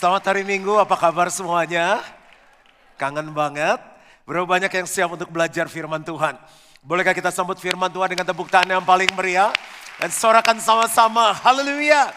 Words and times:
Selamat 0.00 0.32
hari 0.32 0.48
Minggu, 0.48 0.80
apa 0.80 0.96
kabar 0.96 1.28
semuanya? 1.28 2.00
Kangen 2.96 3.36
banget. 3.36 3.76
Berapa 4.24 4.48
banyak 4.48 4.72
yang 4.72 4.88
siap 4.88 5.12
untuk 5.12 5.28
belajar 5.28 5.68
firman 5.68 6.00
Tuhan? 6.00 6.40
Bolehkah 6.80 7.12
kita 7.12 7.28
sambut 7.28 7.60
firman 7.60 7.92
Tuhan 7.92 8.08
dengan 8.08 8.24
tepuk 8.24 8.48
tangan 8.48 8.80
yang 8.80 8.80
paling 8.80 9.12
meriah? 9.12 9.52
Dan 10.00 10.08
sorakan 10.08 10.56
sama-sama, 10.56 11.36
haleluya. 11.44 12.16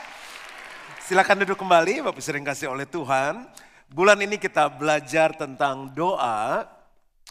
Silakan 1.04 1.44
duduk 1.44 1.60
kembali, 1.60 2.08
Bapak 2.08 2.24
sering 2.24 2.48
kasih 2.48 2.72
oleh 2.72 2.88
Tuhan. 2.88 3.52
Bulan 3.92 4.16
ini 4.24 4.40
kita 4.40 4.72
belajar 4.72 5.36
tentang 5.36 5.92
doa. 5.92 6.64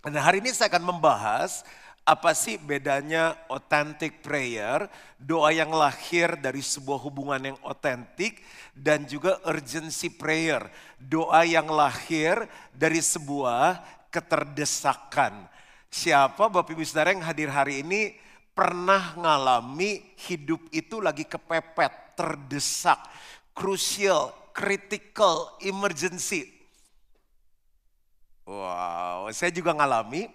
Dan 0.05 0.21
hari 0.21 0.45
ini 0.45 0.53
saya 0.53 0.69
akan 0.69 0.85
membahas 0.85 1.65
apa 2.03 2.35
sih 2.35 2.59
bedanya 2.59 3.39
authentic 3.47 4.27
prayer, 4.27 4.91
doa 5.23 5.55
yang 5.55 5.71
lahir 5.71 6.35
dari 6.35 6.59
sebuah 6.59 6.99
hubungan 6.99 7.55
yang 7.55 7.59
otentik 7.63 8.43
dan 8.75 9.07
juga 9.07 9.39
urgency 9.47 10.11
prayer, 10.11 10.67
doa 10.99 11.47
yang 11.47 11.71
lahir 11.71 12.43
dari 12.75 12.99
sebuah 12.99 13.79
keterdesakan. 14.11 15.47
Siapa 15.93 16.51
Bapak 16.51 16.75
Ibu 16.75 16.83
Saudara 16.83 17.15
yang 17.15 17.23
hadir 17.23 17.53
hari 17.55 17.87
ini 17.87 18.19
pernah 18.51 19.15
ngalami 19.15 20.03
hidup 20.27 20.59
itu 20.75 20.99
lagi 20.99 21.23
kepepet, 21.23 22.19
terdesak, 22.19 22.99
crucial, 23.55 24.35
critical, 24.51 25.55
emergency. 25.63 26.51
Wow, 28.43 29.31
saya 29.31 29.55
juga 29.55 29.71
ngalami 29.71 30.27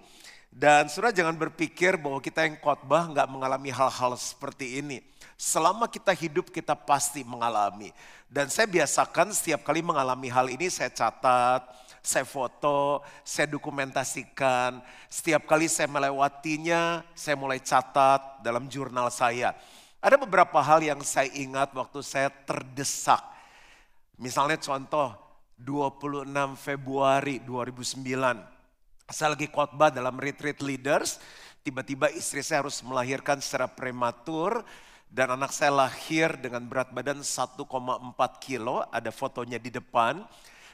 dan 0.57 0.89
surah 0.89 1.13
jangan 1.13 1.38
berpikir 1.38 2.02
bahwa 2.02 2.17
kita 2.17 2.41
yang 2.49 2.57
khotbah 2.57 3.05
nggak 3.13 3.29
mengalami 3.29 3.70
hal-hal 3.70 4.17
seperti 4.17 4.81
ini. 4.81 5.05
Selama 5.38 5.85
kita 5.85 6.09
hidup 6.17 6.49
kita 6.49 6.73
pasti 6.73 7.21
mengalami. 7.21 7.93
Dan 8.25 8.49
saya 8.49 8.66
biasakan 8.66 9.38
setiap 9.38 9.61
kali 9.61 9.85
mengalami 9.85 10.33
hal 10.33 10.49
ini 10.49 10.66
saya 10.73 10.89
catat, 10.89 11.61
saya 12.02 12.25
foto, 12.25 13.05
saya 13.22 13.45
dokumentasikan. 13.53 14.81
Setiap 15.05 15.45
kali 15.45 15.69
saya 15.69 15.85
melewatinya, 15.94 17.05
saya 17.13 17.38
mulai 17.38 17.61
catat 17.61 18.41
dalam 18.41 18.66
jurnal 18.66 19.13
saya. 19.13 19.53
Ada 20.02 20.17
beberapa 20.17 20.58
hal 20.58 20.81
yang 20.81 21.05
saya 21.05 21.30
ingat 21.38 21.69
waktu 21.78 22.02
saya 22.02 22.33
terdesak. 22.33 23.22
Misalnya 24.17 24.58
contoh 24.58 25.13
26 25.61 26.25
Februari 26.58 27.45
2009 27.45 28.56
saya 29.08 29.39
lagi 29.39 29.47
khotbah 29.47 29.88
dalam 29.88 30.19
retreat 30.19 30.59
leaders, 30.59 31.23
tiba-tiba 31.63 32.11
istri 32.11 32.44
saya 32.44 32.67
harus 32.67 32.83
melahirkan 32.83 33.39
secara 33.39 33.63
prematur 33.63 34.67
dan 35.08 35.31
anak 35.31 35.55
saya 35.55 35.72
lahir 35.72 36.36
dengan 36.36 36.67
berat 36.67 36.91
badan 36.91 37.23
1,4 37.23 37.55
kilo, 38.44 38.83
ada 38.91 39.08
fotonya 39.08 39.55
di 39.63 39.72
depan 39.72 40.28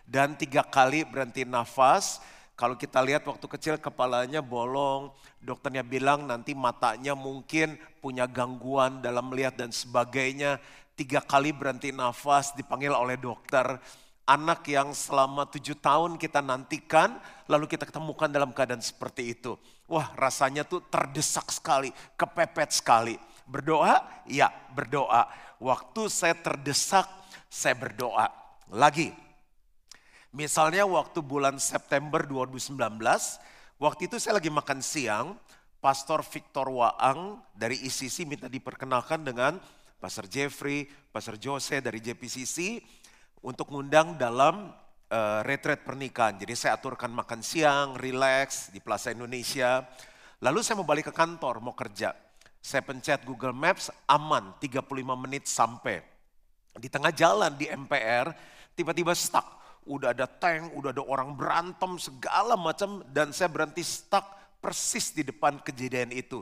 dan 0.09 0.33
tiga 0.33 0.65
kali 0.65 1.05
berhenti 1.05 1.45
nafas. 1.45 2.25
Kalau 2.57 2.73
kita 2.73 3.05
lihat 3.05 3.21
waktu 3.29 3.45
kecil 3.45 3.77
kepalanya 3.77 4.41
bolong, 4.41 5.13
dokternya 5.37 5.85
bilang 5.85 6.25
nanti 6.25 6.57
matanya 6.57 7.13
mungkin 7.13 7.77
punya 8.01 8.25
gangguan 8.25 8.97
dalam 9.01 9.29
melihat 9.29 9.61
dan 9.61 9.69
sebagainya. 9.69 10.57
Tiga 10.97 11.21
kali 11.21 11.53
berhenti 11.53 11.93
nafas 11.93 12.53
dipanggil 12.57 12.93
oleh 12.93 13.17
dokter 13.17 13.77
anak 14.23 14.63
yang 14.71 14.95
selama 14.95 15.43
tujuh 15.51 15.75
tahun 15.79 16.15
kita 16.15 16.39
nantikan, 16.39 17.19
lalu 17.47 17.67
kita 17.67 17.83
ketemukan 17.87 18.31
dalam 18.31 18.55
keadaan 18.55 18.79
seperti 18.79 19.35
itu. 19.35 19.59
Wah 19.87 20.11
rasanya 20.15 20.63
tuh 20.63 20.79
terdesak 20.87 21.51
sekali, 21.51 21.91
kepepet 22.15 22.71
sekali. 22.71 23.15
Berdoa? 23.43 23.99
Ya 24.23 24.47
berdoa. 24.71 25.27
Waktu 25.59 26.07
saya 26.07 26.35
terdesak, 26.35 27.07
saya 27.51 27.75
berdoa. 27.75 28.31
Lagi, 28.71 29.11
misalnya 30.31 30.87
waktu 30.87 31.19
bulan 31.19 31.59
September 31.59 32.23
2019, 32.23 32.79
waktu 33.77 34.01
itu 34.07 34.15
saya 34.17 34.39
lagi 34.39 34.49
makan 34.49 34.79
siang, 34.79 35.35
Pastor 35.83 36.23
Victor 36.23 36.71
Waang 36.71 37.43
dari 37.51 37.75
ICC 37.83 38.23
minta 38.23 38.47
diperkenalkan 38.47 39.27
dengan 39.27 39.59
Pastor 39.99 40.31
Jeffrey, 40.31 40.87
Pastor 41.11 41.35
Jose 41.35 41.83
dari 41.83 41.99
JPCC, 41.99 42.79
untuk 43.43 43.69
ngundang 43.69 44.15
dalam 44.15 44.71
uh, 45.11 45.39
retret 45.43 45.83
pernikahan. 45.83 46.39
Jadi 46.39 46.55
saya 46.55 46.79
aturkan 46.79 47.11
makan 47.11 47.43
siang, 47.43 47.99
relax 47.99 48.71
di 48.71 48.79
Plaza 48.79 49.11
Indonesia. 49.11 49.83
Lalu 50.39 50.59
saya 50.63 50.79
mau 50.79 50.87
balik 50.87 51.11
ke 51.11 51.13
kantor, 51.13 51.59
mau 51.59 51.75
kerja. 51.75 52.15
Saya 52.63 52.79
pencet 52.79 53.27
Google 53.27 53.51
Maps, 53.51 53.91
aman 54.07 54.55
35 54.63 54.87
menit 55.19 55.43
sampai. 55.45 55.99
Di 56.79 56.87
tengah 56.87 57.11
jalan 57.11 57.51
di 57.59 57.67
MPR, 57.67 58.31
tiba-tiba 58.73 59.11
stuck. 59.11 59.59
Udah 59.83 60.15
ada 60.15 60.23
tank, 60.23 60.71
udah 60.79 60.95
ada 60.95 61.03
orang 61.03 61.35
berantem, 61.35 61.99
segala 61.99 62.55
macam. 62.55 63.03
Dan 63.11 63.35
saya 63.35 63.51
berhenti 63.51 63.83
stuck 63.83 64.23
persis 64.63 65.11
di 65.11 65.27
depan 65.27 65.59
kejadian 65.59 66.15
itu. 66.15 66.39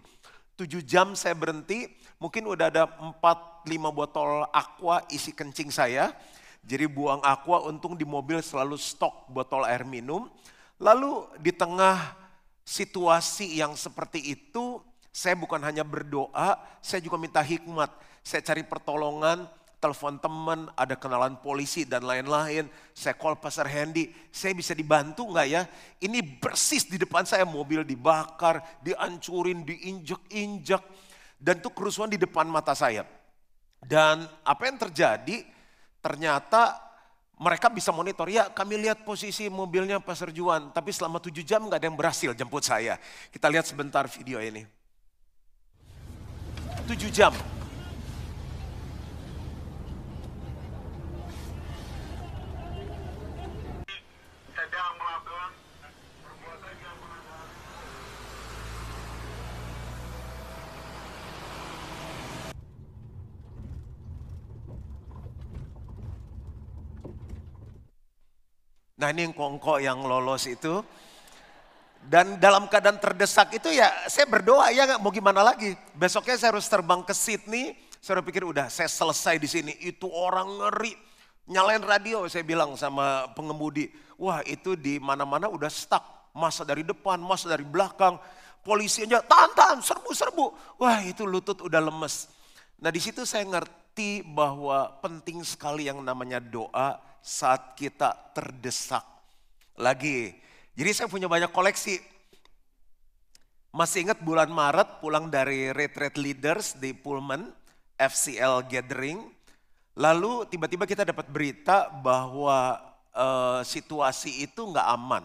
Tujuh 0.53 0.85
jam 0.85 1.17
saya 1.17 1.33
berhenti, 1.33 1.89
mungkin 2.21 2.45
udah 2.45 2.69
ada 2.69 2.85
4-5 2.85 3.65
botol 3.89 4.45
aqua 4.53 5.01
isi 5.09 5.33
kencing 5.33 5.73
saya 5.73 6.13
jadi 6.61 6.85
buang 6.85 7.19
aqua 7.25 7.65
untung 7.65 7.97
di 7.97 8.05
mobil 8.05 8.37
selalu 8.39 8.77
stok 8.77 9.27
botol 9.33 9.65
air 9.65 9.81
minum. 9.81 10.29
Lalu 10.77 11.25
di 11.41 11.53
tengah 11.53 12.13
situasi 12.61 13.57
yang 13.57 13.73
seperti 13.73 14.37
itu, 14.37 14.81
saya 15.09 15.33
bukan 15.37 15.61
hanya 15.61 15.81
berdoa, 15.81 16.57
saya 16.79 17.01
juga 17.01 17.17
minta 17.17 17.41
hikmat. 17.41 17.89
Saya 18.21 18.45
cari 18.45 18.61
pertolongan, 18.61 19.49
telepon 19.81 20.21
teman, 20.21 20.69
ada 20.77 20.93
kenalan 20.93 21.41
polisi 21.41 21.83
dan 21.83 22.05
lain-lain. 22.05 22.69
Saya 22.93 23.17
call 23.17 23.41
Pastor 23.41 23.65
Hendy, 23.65 24.13
saya 24.29 24.53
bisa 24.53 24.77
dibantu 24.77 25.25
nggak 25.33 25.47
ya? 25.49 25.65
Ini 25.97 26.37
persis 26.37 26.85
di 26.85 27.01
depan 27.01 27.25
saya 27.25 27.43
mobil 27.43 27.81
dibakar, 27.81 28.61
dihancurin, 28.85 29.65
diinjek-injek. 29.65 30.81
Dan 31.41 31.57
itu 31.57 31.73
kerusuhan 31.73 32.13
di 32.13 32.21
depan 32.21 32.45
mata 32.45 32.77
saya. 32.77 33.01
Dan 33.81 34.29
apa 34.45 34.61
yang 34.69 34.77
terjadi? 34.77 35.41
Ternyata 36.01 36.81
mereka 37.41 37.73
bisa 37.73 37.89
monitor, 37.89 38.29
ya 38.29 38.53
kami 38.53 38.77
lihat 38.77 39.01
posisi 39.01 39.49
mobilnya 39.49 39.97
Pastor 39.97 40.29
Juan, 40.29 40.69
tapi 40.69 40.93
selama 40.93 41.17
tujuh 41.17 41.41
jam 41.41 41.65
nggak 41.65 41.81
ada 41.81 41.87
yang 41.89 41.97
berhasil 41.97 42.37
jemput 42.37 42.61
saya. 42.61 43.01
Kita 43.33 43.49
lihat 43.49 43.65
sebentar 43.65 44.05
video 44.05 44.37
ini. 44.37 44.61
Tujuh 46.85 47.09
jam, 47.09 47.33
Nah 69.01 69.09
ini 69.09 69.25
yang 69.25 69.33
kongko 69.33 69.81
yang 69.81 70.05
lolos 70.05 70.45
itu. 70.45 70.85
Dan 72.05 72.37
dalam 72.37 72.69
keadaan 72.69 73.01
terdesak 73.01 73.49
itu 73.57 73.73
ya 73.73 73.89
saya 74.05 74.29
berdoa 74.29 74.69
ya 74.69 75.01
mau 75.01 75.09
gimana 75.09 75.41
lagi. 75.41 75.73
Besoknya 75.97 76.37
saya 76.37 76.53
harus 76.53 76.69
terbang 76.69 77.01
ke 77.01 77.09
Sydney. 77.09 77.73
Saya 77.97 78.21
pikir 78.21 78.45
udah 78.45 78.69
saya 78.69 78.85
selesai 78.85 79.41
di 79.41 79.49
sini. 79.49 79.73
Itu 79.81 80.05
orang 80.05 80.45
ngeri. 80.45 80.93
Nyalain 81.49 81.81
radio 81.81 82.29
saya 82.29 82.45
bilang 82.45 82.77
sama 82.77 83.25
pengemudi. 83.33 83.89
Wah 84.21 84.45
itu 84.45 84.77
di 84.77 85.01
mana-mana 85.01 85.49
udah 85.49 85.69
stuck. 85.73 86.29
Masa 86.37 86.61
dari 86.61 86.85
depan, 86.85 87.17
masa 87.17 87.49
dari 87.49 87.65
belakang. 87.65 88.21
Polisi 88.61 89.09
aja 89.09 89.25
tahan, 89.25 89.51
tahan, 89.57 89.77
serbu, 89.81 90.13
serbu. 90.13 90.45
Wah 90.77 91.01
itu 91.01 91.25
lutut 91.25 91.57
udah 91.65 91.81
lemes. 91.81 92.29
Nah 92.77 92.93
di 92.93 93.01
situ 93.01 93.25
saya 93.25 93.49
ngerti 93.49 94.21
bahwa 94.21 94.93
penting 95.01 95.41
sekali 95.41 95.89
yang 95.89 95.97
namanya 96.05 96.37
doa 96.37 97.10
saat 97.21 97.77
kita 97.77 98.11
terdesak 98.33 99.05
lagi. 99.77 100.33
Jadi 100.73 100.89
saya 100.91 101.07
punya 101.07 101.29
banyak 101.29 101.53
koleksi. 101.53 102.01
Masih 103.71 104.03
ingat 104.03 104.19
bulan 104.19 104.51
Maret 104.51 104.99
pulang 104.99 105.31
dari 105.31 105.71
retreat 105.71 106.19
leaders 106.19 106.75
di 106.75 106.91
Pullman, 106.91 107.47
FCL 107.95 108.67
Gathering. 108.67 109.23
Lalu 109.95 110.49
tiba-tiba 110.51 110.83
kita 110.83 111.07
dapat 111.07 111.31
berita 111.31 111.87
bahwa 111.87 112.81
uh, 113.15 113.61
situasi 113.63 114.43
itu 114.43 114.67
nggak 114.67 114.87
aman. 114.91 115.23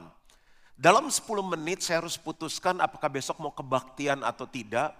Dalam 0.76 1.08
10 1.08 1.25
menit 1.56 1.81
saya 1.81 2.04
harus 2.04 2.20
putuskan 2.20 2.78
apakah 2.84 3.08
besok 3.08 3.40
mau 3.40 3.50
kebaktian 3.50 4.20
atau 4.20 4.44
tidak. 4.44 4.92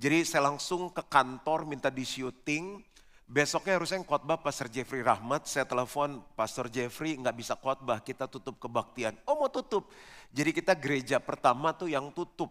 Jadi 0.00 0.24
saya 0.24 0.48
langsung 0.48 0.88
ke 0.88 1.04
kantor 1.04 1.68
minta 1.68 1.92
di 1.92 2.08
syuting. 2.08 2.80
Besoknya 3.30 3.78
harusnya 3.78 4.02
khotbah 4.02 4.42
Pastor 4.42 4.66
Jeffrey 4.66 5.06
Rahmat, 5.06 5.46
saya 5.46 5.62
telepon 5.62 6.18
Pastor 6.34 6.66
Jeffrey 6.66 7.14
nggak 7.14 7.38
bisa 7.38 7.54
khotbah, 7.54 8.02
kita 8.02 8.26
tutup 8.26 8.58
kebaktian. 8.58 9.14
Oh 9.22 9.38
mau 9.38 9.46
tutup, 9.46 9.86
jadi 10.34 10.50
kita 10.50 10.74
gereja 10.74 11.22
pertama 11.22 11.70
tuh 11.70 11.86
yang 11.86 12.10
tutup. 12.10 12.50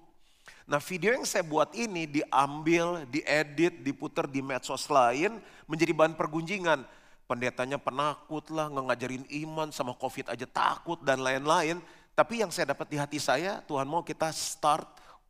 Nah 0.64 0.80
video 0.80 1.12
yang 1.12 1.28
saya 1.28 1.44
buat 1.44 1.76
ini 1.76 2.08
diambil, 2.08 3.04
diedit, 3.12 3.84
diputar 3.84 4.24
di 4.24 4.40
medsos 4.40 4.88
lain 4.88 5.44
menjadi 5.68 5.92
bahan 5.92 6.16
pergunjingan. 6.16 6.88
pendetanya 7.30 7.78
penakut 7.78 8.50
lah, 8.50 8.74
ngajarin 8.74 9.22
iman 9.46 9.70
sama 9.70 9.94
covid 9.94 10.34
aja 10.34 10.48
takut 10.50 10.98
dan 11.06 11.22
lain-lain. 11.22 11.78
Tapi 12.18 12.42
yang 12.42 12.50
saya 12.50 12.74
dapat 12.74 12.90
di 12.90 12.98
hati 12.98 13.22
saya, 13.22 13.62
Tuhan 13.70 13.86
mau 13.86 14.02
kita 14.02 14.34
start 14.34 14.88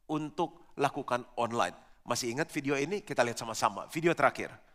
untuk 0.07 0.72
lakukan 0.80 1.28
online. 1.36 1.75
Masih 2.07 2.31
ingat 2.31 2.48
video 2.56 2.80
ini? 2.80 3.04
Kita 3.04 3.19
lihat 3.19 3.36
sama-sama. 3.36 3.84
Video 3.92 4.16
terakhir. 4.16 4.69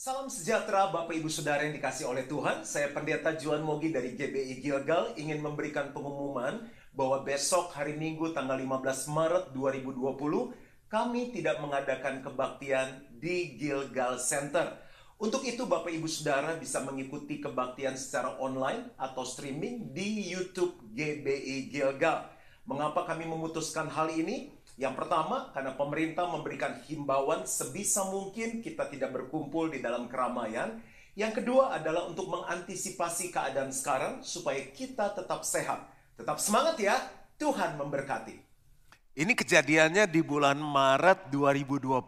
Salam 0.00 0.32
sejahtera 0.32 0.88
Bapak 0.88 1.12
Ibu 1.12 1.28
Saudara 1.28 1.60
yang 1.60 1.76
dikasih 1.76 2.08
oleh 2.08 2.24
Tuhan. 2.24 2.64
Saya 2.64 2.88
Pendeta 2.88 3.36
Juan 3.36 3.60
Mogi 3.60 3.92
dari 3.92 4.16
GBI 4.16 4.64
Gilgal 4.64 5.12
ingin 5.20 5.44
memberikan 5.44 5.92
pengumuman 5.92 6.64
bahwa 6.96 7.20
besok 7.20 7.68
hari 7.76 8.00
Minggu 8.00 8.32
tanggal 8.32 8.56
15 8.56 8.80
Maret 9.12 9.44
2020 9.52 10.56
kami 10.88 11.36
tidak 11.36 11.60
mengadakan 11.60 12.24
kebaktian 12.24 13.12
di 13.12 13.60
Gilgal 13.60 14.16
Center. 14.16 14.72
Untuk 15.20 15.44
itu 15.44 15.68
Bapak 15.68 15.92
Ibu 15.92 16.08
Saudara 16.08 16.56
bisa 16.56 16.80
mengikuti 16.80 17.36
kebaktian 17.36 17.92
secara 17.92 18.40
online 18.40 18.96
atau 18.96 19.20
streaming 19.20 19.92
di 19.92 20.32
YouTube 20.32 20.80
GBI 20.96 21.68
Gilgal. 21.68 22.24
Mengapa 22.64 23.04
kami 23.04 23.28
memutuskan 23.28 23.92
hal 23.92 24.08
ini? 24.16 24.48
Yang 24.80 24.96
pertama, 24.96 25.52
karena 25.52 25.76
pemerintah 25.76 26.24
memberikan 26.24 26.80
himbauan 26.88 27.44
sebisa 27.44 28.08
mungkin 28.08 28.64
kita 28.64 28.88
tidak 28.88 29.12
berkumpul 29.12 29.68
di 29.68 29.84
dalam 29.84 30.08
keramaian. 30.08 30.80
Yang 31.12 31.44
kedua 31.44 31.76
adalah 31.76 32.08
untuk 32.08 32.32
mengantisipasi 32.32 33.28
keadaan 33.28 33.76
sekarang 33.76 34.24
supaya 34.24 34.64
kita 34.72 35.12
tetap 35.12 35.44
sehat. 35.44 35.84
Tetap 36.16 36.40
semangat 36.40 36.80
ya, 36.80 36.96
Tuhan 37.36 37.76
memberkati. 37.76 38.40
Ini 39.20 39.36
kejadiannya 39.36 40.08
di 40.08 40.24
bulan 40.24 40.56
Maret 40.56 41.28
2020. 41.28 42.00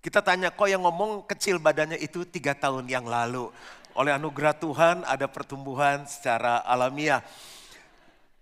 Kita 0.00 0.24
tanya 0.24 0.48
kok 0.48 0.72
yang 0.72 0.80
ngomong 0.80 1.28
kecil 1.28 1.60
badannya 1.60 2.00
itu 2.00 2.24
tiga 2.24 2.56
tahun 2.56 2.88
yang 2.88 3.04
lalu. 3.04 3.52
Oleh 3.92 4.16
anugerah 4.16 4.56
Tuhan 4.56 5.04
ada 5.04 5.28
pertumbuhan 5.28 6.08
secara 6.08 6.64
alamiah. 6.64 7.20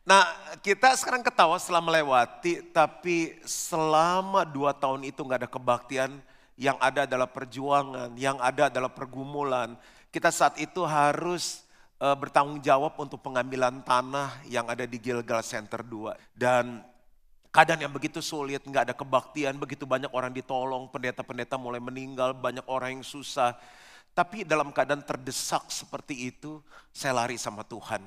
Nah 0.09 0.25
kita 0.65 0.97
sekarang 0.97 1.21
ketawa 1.21 1.61
setelah 1.61 1.85
melewati 1.85 2.65
tapi 2.73 3.37
selama 3.45 4.41
dua 4.49 4.73
tahun 4.73 5.05
itu 5.05 5.21
nggak 5.21 5.45
ada 5.45 5.51
kebaktian 5.53 6.11
yang 6.57 6.81
ada 6.81 7.05
adalah 7.05 7.29
perjuangan, 7.29 8.17
yang 8.17 8.41
ada 8.41 8.73
adalah 8.73 8.89
pergumulan. 8.89 9.77
Kita 10.09 10.33
saat 10.33 10.57
itu 10.57 10.81
harus 10.89 11.61
uh, 12.01 12.17
bertanggung 12.17 12.65
jawab 12.65 12.97
untuk 12.97 13.21
pengambilan 13.21 13.85
tanah 13.85 14.41
yang 14.49 14.65
ada 14.65 14.89
di 14.89 14.97
Gilgal 14.97 15.45
Center 15.45 15.85
2. 15.85 16.17
Dan 16.33 16.81
Keadaan 17.49 17.81
yang 17.81 17.95
begitu 17.97 18.21
sulit, 18.21 18.61
nggak 18.61 18.93
ada 18.93 18.95
kebaktian, 18.95 19.57
begitu 19.57 19.89
banyak 19.89 20.13
orang 20.13 20.31
ditolong, 20.37 20.85
pendeta-pendeta 20.93 21.57
mulai 21.57 21.81
meninggal, 21.81 22.37
banyak 22.37 22.63
orang 22.69 23.01
yang 23.01 23.05
susah. 23.05 23.57
Tapi 24.13 24.45
dalam 24.45 24.69
keadaan 24.69 25.01
terdesak 25.01 25.65
seperti 25.73 26.29
itu, 26.29 26.61
saya 26.93 27.17
lari 27.17 27.41
sama 27.41 27.65
Tuhan. 27.65 28.05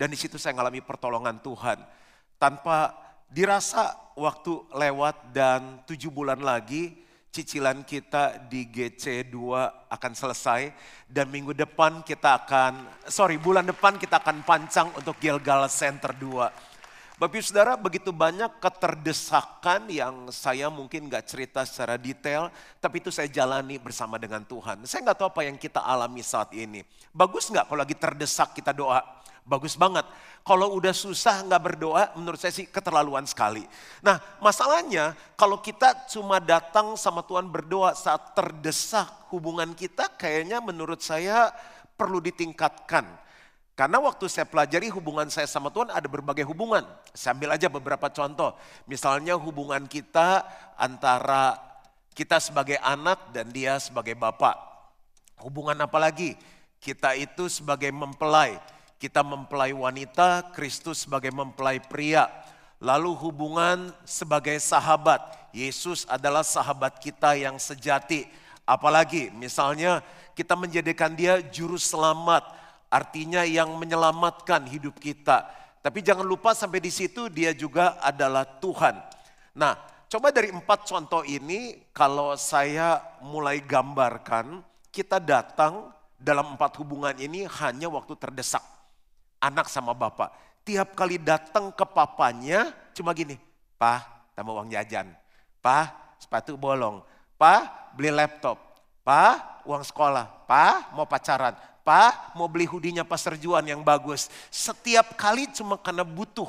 Dan 0.00 0.08
di 0.08 0.16
situ 0.16 0.40
saya 0.40 0.56
mengalami 0.56 0.80
pertolongan 0.80 1.44
Tuhan. 1.44 1.76
Tanpa 2.40 2.96
dirasa 3.28 3.92
waktu 4.16 4.64
lewat 4.72 5.36
dan 5.36 5.84
tujuh 5.84 6.08
bulan 6.08 6.40
lagi, 6.40 6.96
cicilan 7.28 7.84
kita 7.84 8.48
di 8.48 8.64
GC2 8.64 9.36
akan 9.92 10.12
selesai. 10.16 10.72
Dan 11.04 11.28
minggu 11.28 11.52
depan 11.52 12.00
kita 12.00 12.32
akan, 12.32 13.04
sorry 13.12 13.36
bulan 13.36 13.68
depan 13.68 14.00
kita 14.00 14.24
akan 14.24 14.40
pancang 14.40 14.88
untuk 14.96 15.20
Gilgal 15.20 15.68
Center 15.68 16.16
2 16.16 16.69
Bapak 17.20 17.36
Ibu 17.36 17.44
Saudara 17.44 17.76
begitu 17.76 18.16
banyak 18.16 18.64
keterdesakan 18.64 19.92
yang 19.92 20.32
saya 20.32 20.72
mungkin 20.72 21.04
gak 21.04 21.28
cerita 21.28 21.60
secara 21.68 22.00
detail, 22.00 22.48
tapi 22.80 23.04
itu 23.04 23.12
saya 23.12 23.28
jalani 23.28 23.76
bersama 23.76 24.16
dengan 24.16 24.40
Tuhan. 24.40 24.88
Saya 24.88 25.04
gak 25.12 25.20
tahu 25.20 25.28
apa 25.28 25.44
yang 25.44 25.60
kita 25.60 25.84
alami 25.84 26.24
saat 26.24 26.48
ini. 26.56 26.80
Bagus 27.12 27.52
gak 27.52 27.68
kalau 27.68 27.84
lagi 27.84 27.92
terdesak 27.92 28.56
kita 28.56 28.72
doa? 28.72 29.04
Bagus 29.44 29.76
banget. 29.76 30.08
Kalau 30.40 30.72
udah 30.72 30.96
susah 30.96 31.44
nggak 31.44 31.60
berdoa, 31.60 32.16
menurut 32.16 32.40
saya 32.40 32.56
sih 32.56 32.64
keterlaluan 32.64 33.28
sekali. 33.28 33.68
Nah 34.00 34.16
masalahnya 34.40 35.12
kalau 35.36 35.60
kita 35.60 36.08
cuma 36.08 36.40
datang 36.40 36.96
sama 36.96 37.20
Tuhan 37.20 37.52
berdoa 37.52 37.92
saat 38.00 38.32
terdesak 38.32 39.28
hubungan 39.28 39.76
kita 39.76 40.08
kayaknya 40.16 40.64
menurut 40.64 41.04
saya 41.04 41.52
perlu 42.00 42.16
ditingkatkan 42.24 43.04
karena 43.80 43.96
waktu 43.96 44.28
saya 44.28 44.44
pelajari 44.44 44.92
hubungan 44.92 45.32
saya 45.32 45.48
sama 45.48 45.72
Tuhan 45.72 45.88
ada 45.88 46.04
berbagai 46.04 46.44
hubungan. 46.44 46.84
Saya 47.16 47.32
ambil 47.32 47.56
aja 47.56 47.64
beberapa 47.72 48.12
contoh. 48.12 48.52
Misalnya 48.84 49.40
hubungan 49.40 49.88
kita 49.88 50.44
antara 50.76 51.56
kita 52.12 52.36
sebagai 52.44 52.76
anak 52.84 53.32
dan 53.32 53.48
dia 53.48 53.80
sebagai 53.80 54.12
bapak. 54.20 54.52
Hubungan 55.40 55.80
apa 55.80 55.96
lagi? 55.96 56.36
Kita 56.76 57.16
itu 57.16 57.48
sebagai 57.48 57.88
mempelai. 57.88 58.60
Kita 59.00 59.24
mempelai 59.24 59.72
wanita, 59.72 60.52
Kristus 60.52 61.08
sebagai 61.08 61.32
mempelai 61.32 61.80
pria. 61.80 62.28
Lalu 62.84 63.16
hubungan 63.16 63.96
sebagai 64.04 64.60
sahabat. 64.60 65.24
Yesus 65.56 66.04
adalah 66.04 66.44
sahabat 66.44 67.00
kita 67.00 67.32
yang 67.32 67.56
sejati. 67.56 68.28
Apalagi 68.68 69.32
misalnya 69.32 70.04
kita 70.36 70.52
menjadikan 70.52 71.16
dia 71.16 71.40
juru 71.40 71.80
selamat 71.80 72.60
artinya 72.90 73.46
yang 73.46 73.78
menyelamatkan 73.78 74.66
hidup 74.66 74.98
kita. 74.98 75.46
Tapi 75.80 76.04
jangan 76.04 76.26
lupa 76.26 76.52
sampai 76.52 76.82
di 76.82 76.92
situ 76.92 77.32
dia 77.32 77.56
juga 77.56 77.96
adalah 78.04 78.44
Tuhan. 78.44 79.00
Nah, 79.56 79.78
coba 80.10 80.28
dari 80.28 80.52
empat 80.52 80.84
contoh 80.84 81.24
ini 81.24 81.88
kalau 81.96 82.36
saya 82.36 83.00
mulai 83.24 83.64
gambarkan, 83.64 84.60
kita 84.92 85.22
datang 85.22 85.88
dalam 86.20 86.58
empat 86.58 86.76
hubungan 86.82 87.16
ini 87.16 87.48
hanya 87.48 87.88
waktu 87.88 88.12
terdesak. 88.18 88.60
Anak 89.40 89.72
sama 89.72 89.96
bapak. 89.96 90.36
Tiap 90.68 90.92
kali 90.92 91.16
datang 91.16 91.72
ke 91.72 91.88
papanya 91.88 92.68
cuma 92.92 93.16
gini, 93.16 93.40
Pak, 93.80 94.36
tambah 94.36 94.52
uang 94.52 94.68
jajan. 94.68 95.08
Pak, 95.64 96.20
sepatu 96.20 96.60
bolong. 96.60 97.00
Pak, 97.40 97.96
beli 97.96 98.12
laptop. 98.12 98.60
Pak, 99.00 99.64
uang 99.64 99.80
sekolah. 99.80 100.44
Pak, 100.44 100.92
mau 100.92 101.08
pacaran. 101.08 101.56
Pak 101.80 102.36
mau 102.36 102.46
beli 102.46 102.68
hudinya 102.68 103.02
Pastor 103.02 103.40
Juan 103.40 103.64
yang 103.64 103.80
bagus. 103.80 104.28
Setiap 104.52 105.16
kali 105.16 105.48
cuma 105.52 105.80
karena 105.80 106.04
butuh. 106.04 106.48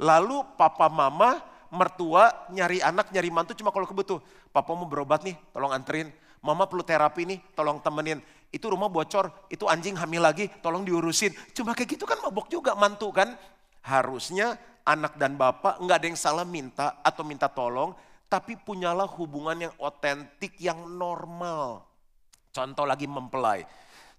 Lalu 0.00 0.42
papa 0.56 0.88
mama 0.88 1.38
mertua 1.70 2.32
nyari 2.50 2.82
anak 2.82 3.14
nyari 3.14 3.30
mantu 3.30 3.54
cuma 3.54 3.70
kalau 3.70 3.86
kebutuh. 3.86 4.18
Papa 4.50 4.74
mau 4.74 4.88
berobat 4.88 5.22
nih 5.22 5.38
tolong 5.54 5.70
anterin. 5.70 6.10
Mama 6.42 6.66
perlu 6.66 6.82
terapi 6.82 7.28
nih 7.28 7.38
tolong 7.54 7.78
temenin. 7.78 8.18
Itu 8.50 8.72
rumah 8.74 8.90
bocor, 8.90 9.30
itu 9.46 9.70
anjing 9.70 9.94
hamil 9.94 10.26
lagi 10.26 10.50
tolong 10.58 10.82
diurusin. 10.82 11.30
Cuma 11.54 11.70
kayak 11.70 11.94
gitu 11.94 12.02
kan 12.08 12.18
mabok 12.18 12.50
juga 12.50 12.74
mantu 12.74 13.14
kan. 13.14 13.38
Harusnya 13.86 14.58
anak 14.82 15.14
dan 15.14 15.38
bapak 15.38 15.78
nggak 15.78 15.96
ada 16.02 16.06
yang 16.10 16.18
salah 16.18 16.42
minta 16.42 16.98
atau 17.06 17.22
minta 17.22 17.46
tolong. 17.46 17.94
Tapi 18.26 18.58
punyalah 18.58 19.06
hubungan 19.18 19.70
yang 19.70 19.74
otentik, 19.78 20.58
yang 20.58 20.86
normal. 20.86 21.86
Contoh 22.50 22.82
lagi 22.82 23.06
mempelai 23.06 23.62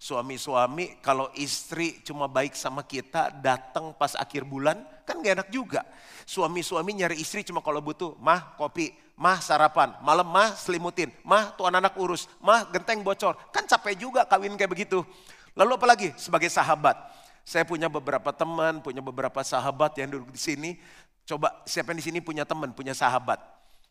Suami-suami 0.02 0.98
kalau 0.98 1.30
istri 1.38 2.02
cuma 2.02 2.26
baik 2.26 2.58
sama 2.58 2.82
kita 2.82 3.30
datang 3.38 3.94
pas 3.94 4.18
akhir 4.18 4.42
bulan 4.50 4.82
kan 5.06 5.22
gak 5.22 5.38
enak 5.38 5.50
juga. 5.54 5.86
Suami-suami 6.26 6.98
nyari 6.98 7.22
istri 7.22 7.46
cuma 7.46 7.62
kalau 7.62 7.86
butuh 7.86 8.18
mah 8.18 8.58
kopi, 8.58 8.98
mah 9.14 9.38
sarapan, 9.38 9.94
malam 10.02 10.26
mah 10.26 10.58
selimutin, 10.58 11.14
mah 11.22 11.54
tuh 11.54 11.70
anak-anak 11.70 11.94
urus, 12.02 12.26
mah 12.42 12.66
genteng 12.74 13.06
bocor. 13.06 13.38
Kan 13.54 13.70
capek 13.70 13.94
juga 13.94 14.26
kawin 14.26 14.58
kayak 14.58 14.74
begitu. 14.74 15.06
Lalu 15.54 15.78
apalagi 15.78 16.10
sebagai 16.18 16.50
sahabat. 16.50 16.98
Saya 17.46 17.62
punya 17.62 17.86
beberapa 17.86 18.34
teman, 18.34 18.82
punya 18.82 19.06
beberapa 19.06 19.46
sahabat 19.46 20.02
yang 20.02 20.18
duduk 20.18 20.34
di 20.34 20.42
sini. 20.42 20.82
Coba 21.30 21.62
siapa 21.70 21.94
yang 21.94 22.02
di 22.02 22.06
sini 22.10 22.20
punya 22.26 22.42
teman, 22.42 22.74
punya 22.74 22.98
sahabat. 22.98 23.38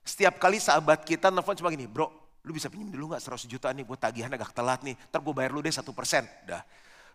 Setiap 0.02 0.42
kali 0.42 0.58
sahabat 0.58 1.06
kita 1.06 1.30
nelfon 1.30 1.54
cuma 1.54 1.70
gini, 1.70 1.86
bro 1.86 2.19
lu 2.44 2.56
bisa 2.56 2.72
pinjam 2.72 2.88
dulu 2.88 3.12
gak 3.12 3.22
100 3.22 3.46
juta 3.50 3.68
nih, 3.72 3.84
gue 3.84 3.98
tagihan 4.00 4.30
agak 4.32 4.54
telat 4.56 4.80
nih, 4.80 4.96
ntar 5.08 5.20
gue 5.20 5.34
bayar 5.34 5.52
lu 5.52 5.60
deh 5.60 5.72
satu 5.72 5.92
persen. 5.92 6.24
Dah, 6.48 6.64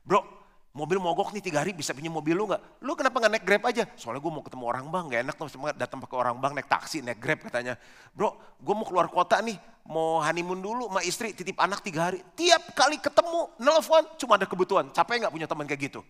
bro 0.05 0.45
mobil 0.75 0.99
mogok 0.99 1.31
nih 1.31 1.39
tiga 1.39 1.63
hari 1.63 1.71
bisa 1.71 1.95
pinjam 1.95 2.11
mobil 2.11 2.35
lu 2.35 2.51
gak? 2.51 2.59
Lu 2.83 2.99
kenapa 2.99 3.23
gak 3.23 3.31
naik 3.31 3.45
grab 3.47 3.63
aja? 3.63 3.87
Soalnya 3.95 4.19
gue 4.19 4.31
mau 4.35 4.43
ketemu 4.43 4.63
orang 4.67 4.85
bang, 4.91 5.03
gak 5.07 5.21
enak 5.23 5.35
tuh 5.39 5.47
datang 5.71 5.99
pakai 6.03 6.17
orang 6.19 6.35
bang 6.35 6.51
naik 6.51 6.67
taksi, 6.67 6.99
naik 6.99 7.19
grab 7.23 7.39
katanya. 7.47 7.79
Bro, 8.11 8.35
gue 8.59 8.73
mau 8.75 8.83
keluar 8.83 9.07
kota 9.07 9.39
nih, 9.39 9.55
mau 9.87 10.19
honeymoon 10.19 10.59
dulu 10.59 10.91
sama 10.91 11.01
istri, 11.07 11.31
titip 11.31 11.55
anak 11.63 11.79
tiga 11.79 12.11
hari. 12.11 12.19
Tiap 12.35 12.75
kali 12.75 12.99
ketemu, 12.99 13.55
nelfon, 13.55 14.03
cuma 14.19 14.35
ada 14.35 14.43
kebutuhan. 14.43 14.91
Capek 14.91 15.23
gak 15.23 15.33
punya 15.33 15.47
teman 15.47 15.63
kayak 15.63 15.81
gitu? 15.89 16.03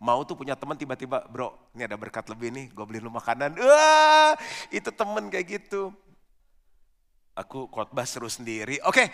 Mau 0.00 0.24
tuh 0.24 0.32
punya 0.32 0.56
teman 0.56 0.80
tiba-tiba, 0.80 1.28
bro 1.28 1.52
ini 1.76 1.84
ada 1.84 1.92
berkat 2.00 2.24
lebih 2.32 2.48
nih, 2.56 2.72
gue 2.72 2.84
beliin 2.88 3.04
lu 3.04 3.12
makanan. 3.12 3.52
Wah, 3.52 4.32
itu 4.72 4.88
temen 4.88 5.28
kayak 5.28 5.60
gitu. 5.60 5.92
Aku 7.38 7.70
khotbah 7.70 8.06
seru 8.06 8.26
sendiri. 8.26 8.82
Oke. 8.86 9.10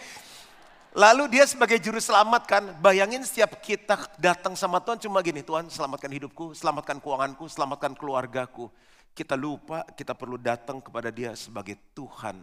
Lalu 0.97 1.29
dia 1.29 1.45
sebagai 1.45 1.77
juru 1.77 2.01
selamat 2.01 2.43
kan, 2.49 2.65
bayangin 2.81 3.21
setiap 3.21 3.61
kita 3.61 4.01
datang 4.17 4.57
sama 4.57 4.81
Tuhan 4.81 4.97
cuma 4.97 5.21
gini, 5.21 5.45
Tuhan 5.45 5.69
selamatkan 5.69 6.09
hidupku, 6.09 6.57
selamatkan 6.57 7.05
keuanganku, 7.05 7.45
selamatkan 7.53 7.93
keluargaku. 7.93 8.73
Kita 9.13 9.37
lupa 9.37 9.85
kita 9.93 10.17
perlu 10.17 10.41
datang 10.41 10.81
kepada 10.81 11.13
dia 11.13 11.37
sebagai 11.37 11.77
Tuhan. 11.93 12.41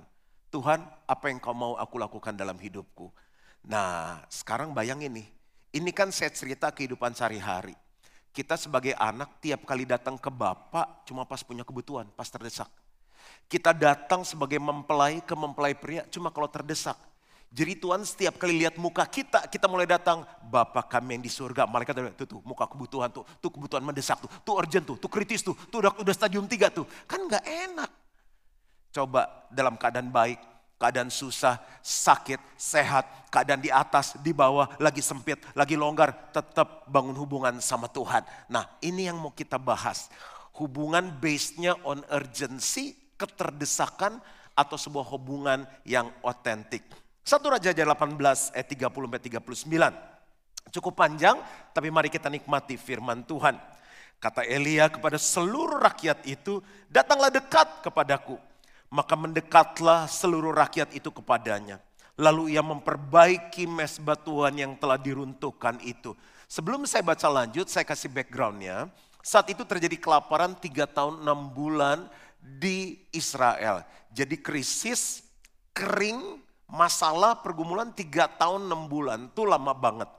Tuhan 0.53 0.85
apa 1.09 1.25
yang 1.33 1.41
kau 1.41 1.57
mau 1.57 1.73
aku 1.81 1.97
lakukan 1.97 2.37
dalam 2.37 2.53
hidupku. 2.61 3.09
Nah 3.65 4.21
sekarang 4.29 4.69
bayangin 4.69 5.17
nih, 5.17 5.27
ini 5.73 5.89
kan 5.89 6.13
saya 6.13 6.29
cerita 6.29 6.69
kehidupan 6.69 7.17
sehari-hari. 7.17 7.73
Kita 8.29 8.53
sebagai 8.53 8.93
anak 9.01 9.41
tiap 9.41 9.65
kali 9.65 9.89
datang 9.89 10.13
ke 10.13 10.29
Bapak 10.29 11.09
cuma 11.09 11.25
pas 11.25 11.41
punya 11.41 11.65
kebutuhan, 11.65 12.05
pas 12.13 12.29
terdesak. 12.29 12.69
Kita 13.47 13.71
datang 13.71 14.25
sebagai 14.25 14.57
mempelai 14.57 15.21
ke 15.21 15.33
mempelai 15.37 15.77
pria 15.77 16.05
cuma 16.09 16.33
kalau 16.33 16.49
terdesak. 16.49 16.97
Jadi 17.53 17.77
Tuhan 17.77 18.01
setiap 18.01 18.41
kali 18.41 18.65
lihat 18.65 18.81
muka 18.81 19.05
kita, 19.05 19.45
kita 19.45 19.69
mulai 19.69 19.85
datang, 19.85 20.25
Bapak 20.41 20.89
kami 20.89 21.21
yang 21.21 21.23
di 21.23 21.29
surga. 21.29 21.69
Malaikat 21.69 22.17
tuh, 22.17 22.25
tuh, 22.25 22.41
muka 22.41 22.65
kebutuhan 22.65 23.13
tuh, 23.13 23.21
tuh 23.37 23.53
kebutuhan 23.53 23.85
mendesak 23.85 24.17
tuh, 24.25 24.29
tuh 24.41 24.57
urgent 24.57 24.81
tuh, 24.81 24.97
tuh 24.97 25.05
kritis 25.05 25.45
tuh, 25.45 25.53
tuh 25.69 25.85
udah, 25.85 25.93
udah 26.01 26.13
stadium 26.17 26.49
3 26.49 26.73
tuh. 26.73 26.89
Kan 27.05 27.29
gak 27.29 27.45
enak. 27.45 27.93
Coba 28.89 29.49
dalam 29.53 29.77
keadaan 29.77 30.09
baik, 30.09 30.41
keadaan 30.81 31.13
susah, 31.13 31.61
sakit, 31.85 32.41
sehat, 32.57 33.29
keadaan 33.29 33.61
di 33.61 33.69
atas, 33.69 34.17
di 34.17 34.33
bawah, 34.33 34.73
lagi 34.81 35.05
sempit, 35.05 35.37
lagi 35.53 35.77
longgar, 35.77 36.33
tetap 36.33 36.89
bangun 36.89 37.13
hubungan 37.21 37.61
sama 37.61 37.85
Tuhan. 37.85 38.25
Nah 38.49 38.65
ini 38.81 39.05
yang 39.05 39.21
mau 39.21 39.29
kita 39.29 39.61
bahas. 39.61 40.09
Hubungan 40.57 41.21
base-nya 41.21 41.77
on 41.85 42.01
urgency, 42.09 42.97
keterdesakan, 43.23 44.19
atau 44.53 44.77
sebuah 44.77 45.05
hubungan 45.13 45.65
yang 45.83 46.09
otentik. 46.21 46.85
Satu 47.25 47.49
Raja 47.49 47.73
18 47.73 48.19
ayat 48.53 48.67
30 48.69 48.91
39. 48.93 50.69
Cukup 50.73 50.93
panjang, 50.95 51.37
tapi 51.75 51.89
mari 51.89 52.07
kita 52.07 52.29
nikmati 52.29 52.79
firman 52.79 53.25
Tuhan. 53.25 53.57
Kata 54.21 54.47
Elia 54.47 54.87
kepada 54.87 55.19
seluruh 55.19 55.83
rakyat 55.83 56.23
itu, 56.23 56.63
datanglah 56.87 57.27
dekat 57.27 57.83
kepadaku. 57.83 58.39
Maka 58.93 59.17
mendekatlah 59.17 60.05
seluruh 60.07 60.53
rakyat 60.53 60.93
itu 60.95 61.09
kepadanya. 61.09 61.81
Lalu 62.13 62.53
ia 62.53 62.61
memperbaiki 62.61 63.65
mesbah 63.65 64.15
Tuhan 64.15 64.53
yang 64.53 64.77
telah 64.77 65.01
diruntuhkan 65.01 65.81
itu. 65.81 66.13
Sebelum 66.45 66.85
saya 66.85 67.01
baca 67.01 67.25
lanjut, 67.25 67.65
saya 67.65 67.81
kasih 67.83 68.13
backgroundnya. 68.13 68.85
Saat 69.25 69.49
itu 69.49 69.65
terjadi 69.65 69.97
kelaparan 69.97 70.53
tiga 70.59 70.85
tahun 70.85 71.25
enam 71.25 71.49
bulan 71.49 72.05
di 72.43 73.07
Israel. 73.15 73.87
Jadi 74.11 74.35
krisis, 74.43 75.23
kering, 75.71 76.43
masalah 76.67 77.39
pergumulan 77.39 77.95
tiga 77.95 78.27
tahun 78.27 78.67
enam 78.67 78.91
bulan 78.91 79.31
itu 79.31 79.47
lama 79.47 79.71
banget. 79.71 80.09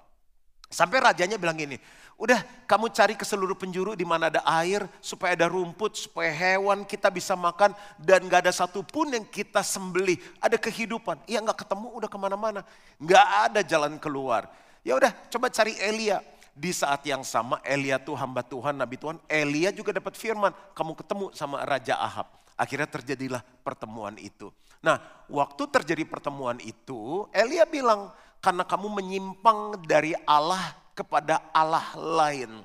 Sampai 0.73 0.99
rajanya 0.99 1.39
bilang 1.39 1.55
gini, 1.55 1.79
udah 2.19 2.43
kamu 2.67 2.91
cari 2.91 3.15
ke 3.15 3.23
seluruh 3.23 3.55
penjuru 3.55 3.95
di 3.95 4.03
mana 4.03 4.27
ada 4.27 4.43
air, 4.65 4.83
supaya 4.99 5.39
ada 5.39 5.47
rumput, 5.47 5.95
supaya 5.95 6.33
hewan 6.35 6.83
kita 6.83 7.13
bisa 7.15 7.39
makan 7.39 7.71
dan 8.01 8.27
gak 8.27 8.49
ada 8.49 8.53
satupun 8.55 9.15
yang 9.15 9.23
kita 9.23 9.63
sembelih. 9.63 10.19
Ada 10.43 10.59
kehidupan, 10.59 11.23
iya 11.31 11.39
gak 11.45 11.63
ketemu 11.63 11.95
udah 11.95 12.11
ke 12.11 12.19
mana-mana, 12.19 12.61
gak 12.99 13.27
ada 13.51 13.61
jalan 13.63 13.95
keluar. 14.03 14.51
Ya 14.83 14.99
udah 14.99 15.15
coba 15.31 15.47
cari 15.49 15.79
Elia. 15.79 16.21
Di 16.55 16.71
saat 16.71 17.03
yang 17.03 17.27
sama 17.27 17.59
Elia 17.67 17.99
tuh 17.99 18.15
hamba 18.15 18.47
Tuhan, 18.47 18.79
Nabi 18.79 18.95
Tuhan, 18.95 19.19
Elia 19.27 19.75
juga 19.75 19.91
dapat 19.91 20.15
firman, 20.15 20.55
kamu 20.71 20.95
ketemu 20.95 21.25
sama 21.35 21.67
Raja 21.67 21.99
Ahab. 21.99 22.31
Akhirnya 22.55 22.87
terjadilah 22.87 23.43
pertemuan 23.67 24.15
itu. 24.23 24.55
Nah, 24.79 25.03
waktu 25.27 25.67
terjadi 25.67 26.07
pertemuan 26.07 26.63
itu, 26.63 27.27
Elia 27.35 27.67
bilang, 27.67 28.15
karena 28.39 28.63
kamu 28.63 28.87
menyimpang 28.87 29.83
dari 29.83 30.15
Allah 30.23 30.79
kepada 30.95 31.43
Allah 31.51 31.91
lain. 31.99 32.63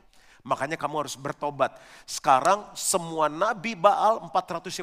Makanya 0.49 0.73
kamu 0.81 1.05
harus 1.05 1.13
bertobat. 1.13 1.77
Sekarang 2.09 2.65
semua 2.73 3.29
nabi 3.29 3.77
Baal 3.77 4.25
450, 4.33 4.81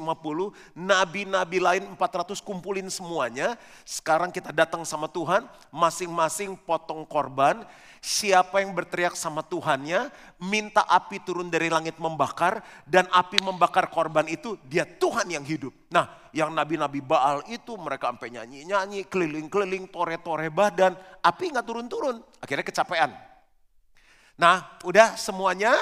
nabi-nabi 0.79 1.59
lain 1.59 1.83
400 1.99 2.39
kumpulin 2.39 2.87
semuanya. 2.87 3.59
Sekarang 3.83 4.31
kita 4.31 4.55
datang 4.55 4.87
sama 4.87 5.11
Tuhan, 5.11 5.43
masing-masing 5.75 6.55
potong 6.55 7.03
korban 7.03 7.67
Siapa 8.07 8.63
yang 8.63 8.71
berteriak 8.71 9.19
sama 9.19 9.43
Tuhannya, 9.43 10.15
minta 10.39 10.87
api 10.87 11.19
turun 11.27 11.51
dari 11.51 11.67
langit 11.67 11.99
membakar, 11.99 12.63
dan 12.87 13.11
api 13.11 13.43
membakar 13.43 13.91
korban 13.91 14.31
itu, 14.31 14.55
dia 14.63 14.87
Tuhan 14.87 15.27
yang 15.27 15.43
hidup. 15.43 15.75
Nah, 15.91 16.31
yang 16.31 16.55
nabi-nabi 16.55 17.03
Baal 17.03 17.43
itu 17.51 17.75
mereka 17.75 18.15
sampai 18.15 18.31
nyanyi-nyanyi, 18.31 19.11
keliling-keliling, 19.11 19.91
tore-tore 19.91 20.55
badan, 20.55 20.95
api 21.19 21.51
nggak 21.51 21.67
turun-turun, 21.67 22.23
akhirnya 22.39 22.63
kecapean. 22.63 23.11
Nah, 24.37 24.69
udah 24.85 25.17
semuanya, 25.17 25.73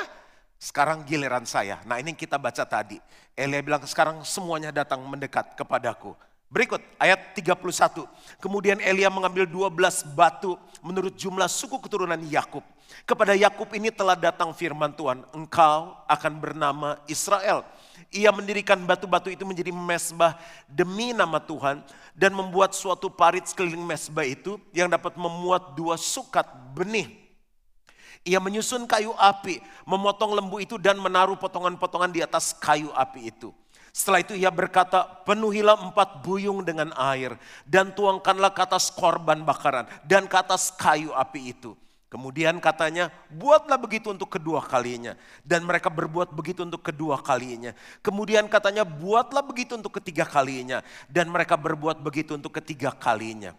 sekarang 0.63 1.03
giliran 1.03 1.43
saya. 1.43 1.83
Nah, 1.83 1.99
ini 1.99 2.15
yang 2.15 2.19
kita 2.19 2.39
baca 2.39 2.63
tadi. 2.63 3.03
Elia 3.35 3.59
bilang, 3.59 3.83
sekarang 3.83 4.23
semuanya 4.23 4.71
datang 4.71 5.03
mendekat 5.03 5.59
kepadaku. 5.59 6.15
Berikut 6.55 6.79
ayat 7.03 7.35
31. 7.35 8.07
Kemudian 8.39 8.79
Elia 8.79 9.11
mengambil 9.11 9.43
12 9.43 10.07
batu 10.15 10.55
menurut 10.87 11.11
jumlah 11.19 11.51
suku 11.51 11.83
keturunan 11.83 12.23
Yakub. 12.31 12.63
Kepada 13.03 13.35
Yakub 13.35 13.67
ini 13.75 13.91
telah 13.91 14.15
datang 14.15 14.55
firman 14.55 14.95
Tuhan, 14.95 15.27
engkau 15.35 15.99
akan 16.07 16.33
bernama 16.39 17.03
Israel. 17.11 17.67
Ia 18.15 18.31
mendirikan 18.31 18.79
batu-batu 18.87 19.35
itu 19.35 19.43
menjadi 19.43 19.75
mesbah 19.75 20.39
demi 20.71 21.11
nama 21.11 21.43
Tuhan 21.43 21.83
dan 22.15 22.31
membuat 22.31 22.71
suatu 22.71 23.11
parit 23.11 23.51
sekeliling 23.51 23.83
mesbah 23.83 24.23
itu 24.23 24.55
yang 24.71 24.87
dapat 24.87 25.19
memuat 25.19 25.75
dua 25.75 25.99
sukat 25.99 26.47
benih. 26.71 27.24
Ia 28.23 28.39
menyusun 28.39 28.87
kayu 28.87 29.11
api, 29.19 29.59
memotong 29.83 30.39
lembu 30.39 30.63
itu 30.63 30.79
dan 30.79 31.01
menaruh 31.03 31.35
potongan-potongan 31.35 32.15
di 32.15 32.23
atas 32.23 32.55
kayu 32.55 32.95
api 32.95 33.35
itu. 33.35 33.51
Setelah 33.95 34.27
itu 34.27 34.35
ia 34.35 34.51
berkata, 34.51 35.07
penuhilah 35.23 35.79
empat 35.91 36.23
buyung 36.27 36.67
dengan 36.67 36.91
air 36.99 37.39
dan 37.63 37.95
tuangkanlah 37.95 38.51
ke 38.51 38.63
atas 38.67 38.91
korban 38.91 39.47
bakaran 39.47 39.87
dan 40.03 40.27
ke 40.27 40.35
atas 40.35 40.75
kayu 40.75 41.15
api 41.15 41.55
itu. 41.55 41.79
Kemudian 42.15 42.63
katanya, 42.63 43.11
buatlah 43.27 43.75
begitu 43.75 44.15
untuk 44.15 44.31
kedua 44.31 44.63
kalinya. 44.63 45.19
Dan 45.43 45.67
mereka 45.67 45.91
berbuat 45.91 46.31
begitu 46.31 46.63
untuk 46.63 46.79
kedua 46.79 47.19
kalinya. 47.19 47.75
Kemudian 48.07 48.47
katanya, 48.47 48.87
buatlah 48.87 49.43
begitu 49.43 49.75
untuk 49.75 49.99
ketiga 49.99 50.23
kalinya. 50.23 50.79
Dan 51.11 51.27
mereka 51.27 51.59
berbuat 51.59 51.99
begitu 51.99 52.39
untuk 52.39 52.55
ketiga 52.55 52.95
kalinya. 52.95 53.59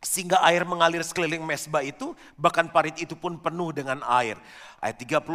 Sehingga 0.00 0.40
air 0.40 0.64
mengalir 0.64 1.04
sekeliling 1.04 1.44
mesbah 1.44 1.84
itu, 1.84 2.16
bahkan 2.32 2.64
parit 2.72 2.96
itu 2.96 3.12
pun 3.12 3.36
penuh 3.36 3.68
dengan 3.68 4.00
air. 4.08 4.40
Ayat 4.80 4.96
36, 4.96 5.28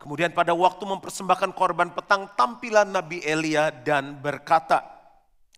kemudian 0.00 0.32
pada 0.32 0.56
waktu 0.56 0.80
mempersembahkan 0.80 1.52
korban 1.52 1.92
petang, 1.92 2.24
tampilan 2.32 2.88
Nabi 2.88 3.20
Elia 3.20 3.68
dan 3.68 4.16
berkata, 4.16 4.80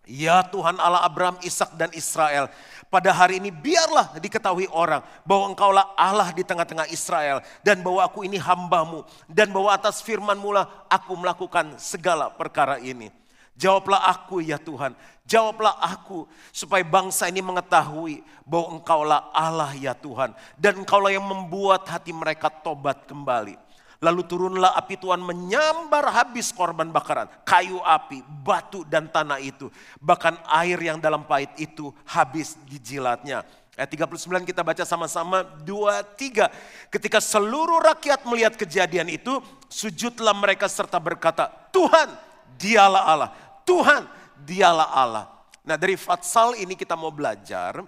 Ya 0.03 0.43
Tuhan 0.43 0.81
Allah 0.83 1.07
Abraham, 1.07 1.39
Ishak 1.39 1.79
dan 1.79 1.93
Israel, 1.95 2.51
pada 2.91 3.15
hari 3.15 3.39
ini 3.39 3.53
biarlah 3.53 4.19
diketahui 4.19 4.67
orang 4.73 4.99
bahwa 5.23 5.55
engkaulah 5.55 5.85
Allah 5.95 6.33
di 6.35 6.43
tengah-tengah 6.43 6.91
Israel 6.91 7.39
dan 7.63 7.79
bahwa 7.79 8.03
aku 8.03 8.27
ini 8.27 8.35
hambamu 8.35 9.07
dan 9.31 9.47
bahwa 9.53 9.71
atas 9.71 10.03
firmanmu 10.03 10.51
lah 10.51 10.67
aku 10.91 11.15
melakukan 11.15 11.79
segala 11.79 12.27
perkara 12.27 12.83
ini. 12.83 13.20
Jawablah 13.59 14.09
aku 14.09 14.41
ya 14.41 14.57
Tuhan, 14.57 14.95
jawablah 15.27 15.75
aku 15.79 16.25
supaya 16.49 16.81
bangsa 16.81 17.29
ini 17.29 17.43
mengetahui 17.43 18.25
bahwa 18.47 18.79
engkaulah 18.79 19.29
Allah 19.35 19.71
ya 19.77 19.93
Tuhan. 19.93 20.33
Dan 20.57 20.81
engkaulah 20.81 21.13
yang 21.13 21.23
membuat 21.23 21.85
hati 21.85 22.09
mereka 22.15 22.49
tobat 22.49 23.05
kembali. 23.05 23.59
Lalu 24.01 24.21
turunlah 24.25 24.73
api 24.73 24.97
Tuhan 24.97 25.21
menyambar 25.21 26.09
habis 26.09 26.49
korban 26.49 26.89
bakaran, 26.89 27.29
kayu 27.45 27.77
api, 27.85 28.25
batu 28.41 28.81
dan 28.81 29.05
tanah 29.05 29.37
itu. 29.37 29.69
Bahkan 30.01 30.41
air 30.49 30.81
yang 30.81 30.97
dalam 30.97 31.21
pahit 31.21 31.53
itu 31.61 31.93
habis 32.09 32.57
dijilatnya. 32.65 33.45
Ayat 33.77 33.93
39 33.93 34.41
kita 34.41 34.65
baca 34.65 34.81
sama-sama, 34.89 35.45
dua, 35.45 36.01
tiga. 36.01 36.49
Ketika 36.89 37.21
seluruh 37.21 37.77
rakyat 37.93 38.25
melihat 38.25 38.57
kejadian 38.57 39.05
itu, 39.05 39.37
sujudlah 39.69 40.33
mereka 40.33 40.65
serta 40.65 40.97
berkata, 40.97 41.53
Tuhan 41.69 42.30
dialah 42.61 43.03
Allah. 43.09 43.29
Tuhan, 43.65 44.05
dialah 44.45 44.89
Allah. 44.93 45.25
Nah 45.65 45.77
dari 45.77 45.97
Fatsal 45.97 46.57
ini 46.61 46.77
kita 46.77 46.93
mau 46.93 47.09
belajar 47.09 47.81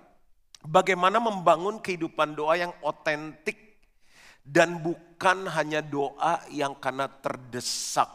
bagaimana 0.65 1.21
membangun 1.21 1.77
kehidupan 1.77 2.33
doa 2.33 2.57
yang 2.57 2.73
otentik 2.81 3.81
dan 4.43 4.81
bukan 4.81 5.47
hanya 5.47 5.79
doa 5.79 6.41
yang 6.51 6.75
karena 6.77 7.07
terdesak. 7.07 8.09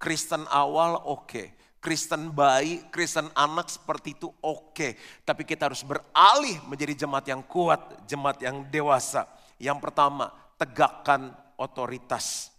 Kristen 0.00 0.48
awal 0.48 0.96
oke, 0.96 1.28
okay. 1.28 1.46
Kristen 1.80 2.32
bayi, 2.32 2.84
Kristen 2.88 3.28
anak 3.36 3.68
seperti 3.68 4.16
itu 4.16 4.28
oke. 4.40 4.72
Okay. 4.72 4.92
Tapi 5.24 5.44
kita 5.44 5.68
harus 5.68 5.84
beralih 5.84 6.56
menjadi 6.68 7.04
jemaat 7.04 7.28
yang 7.28 7.44
kuat, 7.44 8.04
jemaat 8.08 8.40
yang 8.40 8.64
dewasa. 8.68 9.28
Yang 9.60 9.78
pertama, 9.84 10.32
tegakkan 10.56 11.36
otoritas. 11.60 12.49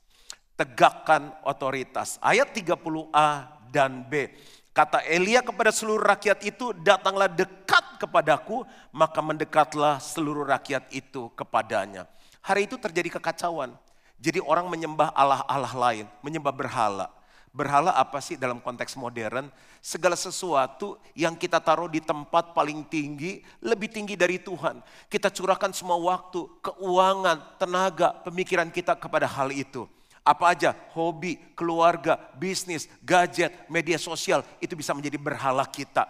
Tegakkan 0.61 1.33
otoritas. 1.41 2.21
Ayat 2.21 2.53
30a 2.53 3.49
dan 3.73 4.05
B. 4.05 4.29
Kata 4.77 5.01
Elia 5.09 5.41
kepada 5.41 5.73
seluruh 5.73 6.05
rakyat 6.05 6.45
itu, 6.45 6.69
datanglah 6.85 7.25
dekat 7.25 7.97
kepadaku, 7.97 8.61
maka 8.93 9.25
mendekatlah 9.25 9.97
seluruh 9.97 10.45
rakyat 10.45 10.85
itu 10.93 11.33
kepadanya. 11.33 12.05
Hari 12.45 12.69
itu 12.69 12.77
terjadi 12.77 13.17
kekacauan. 13.17 13.73
Jadi 14.21 14.37
orang 14.37 14.69
menyembah 14.69 15.09
Allah-Allah 15.17 15.73
lain, 15.73 16.05
menyembah 16.21 16.53
berhala. 16.53 17.09
Berhala 17.49 17.97
apa 17.97 18.21
sih 18.21 18.37
dalam 18.37 18.61
konteks 18.61 18.93
modern? 18.93 19.49
Segala 19.81 20.13
sesuatu 20.13 21.01
yang 21.17 21.33
kita 21.33 21.57
taruh 21.57 21.89
di 21.89 22.05
tempat 22.05 22.53
paling 22.53 22.85
tinggi, 22.85 23.41
lebih 23.65 23.89
tinggi 23.89 24.13
dari 24.13 24.37
Tuhan. 24.37 24.77
Kita 25.09 25.33
curahkan 25.33 25.73
semua 25.73 25.97
waktu, 25.97 26.45
keuangan, 26.61 27.57
tenaga, 27.57 28.13
pemikiran 28.21 28.69
kita 28.69 28.93
kepada 28.93 29.25
hal 29.25 29.49
itu. 29.49 29.89
Apa 30.21 30.53
aja, 30.53 30.77
hobi, 30.93 31.41
keluarga, 31.57 32.17
bisnis, 32.37 32.85
gadget, 33.01 33.49
media 33.65 33.97
sosial, 33.97 34.45
itu 34.61 34.77
bisa 34.77 34.93
menjadi 34.93 35.17
berhala 35.17 35.65
kita. 35.65 36.05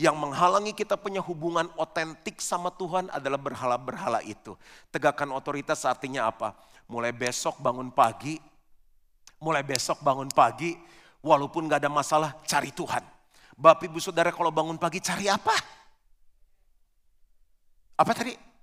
Yang 0.00 0.16
menghalangi 0.16 0.72
kita 0.72 0.96
punya 0.96 1.20
hubungan 1.20 1.68
otentik 1.76 2.40
sama 2.40 2.72
Tuhan 2.72 3.12
adalah 3.12 3.36
berhala-berhala 3.38 4.24
itu. 4.24 4.56
Tegakkan 4.88 5.28
otoritas 5.30 5.84
artinya 5.84 6.26
apa? 6.26 6.56
Mulai 6.88 7.12
besok 7.12 7.60
bangun 7.60 7.92
pagi, 7.92 8.40
mulai 9.38 9.60
besok 9.60 10.00
bangun 10.00 10.32
pagi, 10.32 10.72
walaupun 11.20 11.68
gak 11.68 11.84
ada 11.84 11.92
masalah, 11.92 12.32
cari 12.48 12.72
Tuhan. 12.72 13.04
Bapak 13.54 13.86
ibu 13.86 14.00
saudara 14.02 14.32
kalau 14.32 14.50
bangun 14.50 14.80
pagi 14.80 14.98
cari 14.98 15.28
apa? 15.30 15.54
Apa 17.94 18.12
tadi? 18.16 18.53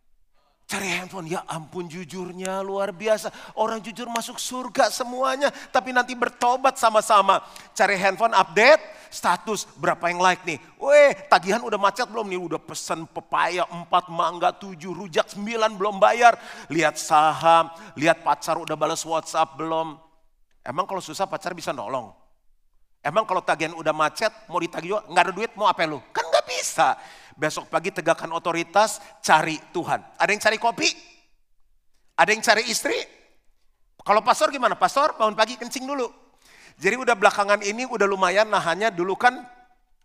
Cari 0.72 0.88
handphone, 0.88 1.28
ya 1.28 1.44
ampun 1.52 1.84
jujurnya 1.92 2.64
luar 2.64 2.96
biasa. 2.96 3.28
Orang 3.60 3.84
jujur 3.84 4.08
masuk 4.08 4.40
surga 4.40 4.88
semuanya, 4.88 5.52
tapi 5.68 5.92
nanti 5.92 6.16
bertobat 6.16 6.80
sama-sama. 6.80 7.44
Cari 7.76 8.00
handphone 8.00 8.32
update, 8.32 8.80
status 9.12 9.68
berapa 9.76 10.00
yang 10.08 10.24
like 10.24 10.48
nih. 10.48 10.64
Weh 10.80 11.12
tagihan 11.28 11.60
udah 11.60 11.76
macet 11.76 12.08
belum 12.08 12.24
nih, 12.24 12.40
udah 12.40 12.60
pesen 12.64 13.04
pepaya 13.04 13.68
4, 13.68 13.84
mangga 14.16 14.56
7, 14.56 14.96
rujak 14.96 15.28
9 15.36 15.76
belum 15.76 16.00
bayar. 16.00 16.40
Lihat 16.72 16.96
saham, 16.96 17.68
lihat 18.00 18.24
pacar 18.24 18.56
udah 18.56 18.80
balas 18.80 19.04
WhatsApp 19.04 19.60
belum. 19.60 20.00
Emang 20.64 20.88
kalau 20.88 21.04
susah 21.04 21.28
pacar 21.28 21.52
bisa 21.52 21.76
nolong? 21.76 22.16
Emang 23.04 23.28
kalau 23.28 23.44
tagihan 23.44 23.76
udah 23.76 23.92
macet, 23.92 24.32
mau 24.48 24.64
ditagih 24.64 24.96
juga, 24.96 25.04
nggak 25.12 25.24
ada 25.28 25.34
duit, 25.36 25.52
mau 25.60 25.68
apa 25.68 25.84
lu? 25.84 26.00
Kan 26.16 26.32
nggak 26.32 26.48
bisa. 26.48 26.96
Besok 27.40 27.72
pagi 27.72 27.92
tegakkan 27.92 28.32
otoritas, 28.32 29.00
cari 29.24 29.60
Tuhan. 29.72 30.00
Ada 30.20 30.30
yang 30.32 30.42
cari 30.42 30.58
kopi? 30.60 30.90
Ada 32.16 32.30
yang 32.36 32.44
cari 32.44 32.64
istri? 32.68 32.98
Kalau 34.02 34.22
pastor 34.26 34.50
gimana? 34.50 34.76
Pastor 34.76 35.16
bangun 35.16 35.38
pagi 35.38 35.56
kencing 35.56 35.86
dulu. 35.86 36.10
Jadi 36.82 36.96
udah 36.98 37.14
belakangan 37.14 37.62
ini 37.62 37.86
udah 37.86 38.08
lumayan 38.10 38.50
nahannya 38.50 38.90
dulu 38.90 39.14
kan 39.14 39.46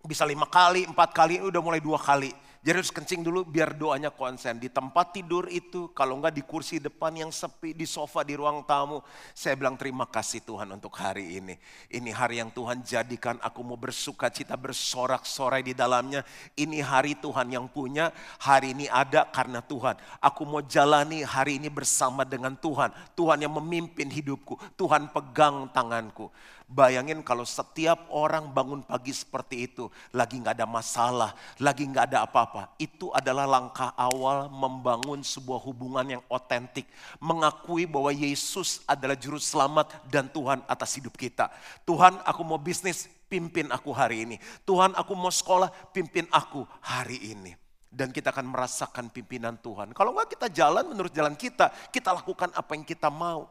bisa 0.07 0.23
lima 0.23 0.47
kali, 0.47 0.87
empat 0.87 1.11
kali, 1.11 1.43
udah 1.43 1.61
mulai 1.61 1.83
dua 1.83 1.99
kali. 1.99 2.31
Jadi 2.67 2.83
harus 2.83 2.91
kencing 2.91 3.23
dulu 3.23 3.47
biar 3.47 3.79
doanya 3.79 4.11
konsen. 4.11 4.59
Di 4.59 4.67
tempat 4.67 5.15
tidur 5.15 5.47
itu, 5.47 5.87
kalau 5.95 6.19
enggak 6.19 6.35
di 6.35 6.43
kursi 6.43 6.83
depan 6.83 7.15
yang 7.15 7.31
sepi, 7.31 7.71
di 7.71 7.87
sofa, 7.87 8.27
di 8.27 8.35
ruang 8.35 8.67
tamu. 8.67 9.07
Saya 9.39 9.55
bilang 9.55 9.79
terima 9.79 10.03
kasih 10.03 10.43
Tuhan 10.43 10.75
untuk 10.75 10.91
hari 10.99 11.39
ini. 11.39 11.55
Ini 11.87 12.11
hari 12.11 12.43
yang 12.43 12.51
Tuhan 12.51 12.83
jadikan 12.83 13.39
aku 13.39 13.63
mau 13.63 13.79
bersuka 13.79 14.35
cita 14.35 14.59
bersorak-sorai 14.59 15.63
di 15.63 15.79
dalamnya. 15.79 16.27
Ini 16.59 16.83
hari 16.83 17.15
Tuhan 17.15 17.55
yang 17.55 17.71
punya, 17.71 18.11
hari 18.43 18.75
ini 18.75 18.91
ada 18.91 19.31
karena 19.31 19.63
Tuhan. 19.63 19.95
Aku 20.19 20.43
mau 20.43 20.59
jalani 20.59 21.23
hari 21.23 21.63
ini 21.63 21.71
bersama 21.71 22.27
dengan 22.27 22.59
Tuhan. 22.59 22.91
Tuhan 23.15 23.47
yang 23.47 23.55
memimpin 23.63 24.11
hidupku, 24.11 24.59
Tuhan 24.75 25.15
pegang 25.15 25.71
tanganku. 25.71 26.35
Bayangin 26.67 27.23
kalau 27.23 27.47
setiap 27.47 28.11
orang 28.11 28.51
bangun 28.51 28.83
pagi 28.83 29.15
seperti 29.15 29.71
itu, 29.71 29.87
lagi 30.11 30.43
nggak 30.43 30.59
ada 30.59 30.67
masalah, 30.67 31.31
lagi 31.63 31.87
nggak 31.87 32.11
ada 32.11 32.27
apa-apa. 32.27 32.75
Itu 32.75 33.15
adalah 33.15 33.47
langkah 33.47 33.95
awal 33.95 34.51
membangun 34.51 35.23
sebuah 35.23 35.63
hubungan 35.63 36.19
yang 36.19 36.23
otentik. 36.27 36.91
Mengakui 37.23 37.87
bahwa 37.87 38.11
Yesus 38.11 38.83
adalah 38.83 39.15
juru 39.15 39.39
selamat 39.39 40.11
dan 40.11 40.27
Tuhan 40.27 40.67
atas 40.67 40.99
hidup 40.99 41.15
kita. 41.15 41.55
Tuhan 41.87 42.19
aku 42.27 42.43
mau 42.43 42.59
bisnis, 42.59 43.07
pimpin 43.31 43.71
aku 43.71 43.95
hari 43.95 44.27
ini. 44.27 44.37
Tuhan 44.67 44.91
aku 44.99 45.15
mau 45.15 45.31
sekolah, 45.31 45.71
pimpin 45.95 46.27
aku 46.35 46.67
hari 46.83 47.31
ini 47.31 47.55
dan 47.95 48.11
kita 48.11 48.35
akan 48.35 48.51
merasakan 48.51 49.07
pimpinan 49.15 49.55
Tuhan. 49.63 49.95
Kalau 49.95 50.11
enggak 50.11 50.35
kita 50.35 50.51
jalan 50.51 50.83
menurut 50.91 51.15
jalan 51.15 51.39
kita, 51.39 51.71
kita 51.95 52.11
lakukan 52.11 52.51
apa 52.59 52.75
yang 52.75 52.83
kita 52.83 53.07
mau. 53.07 53.47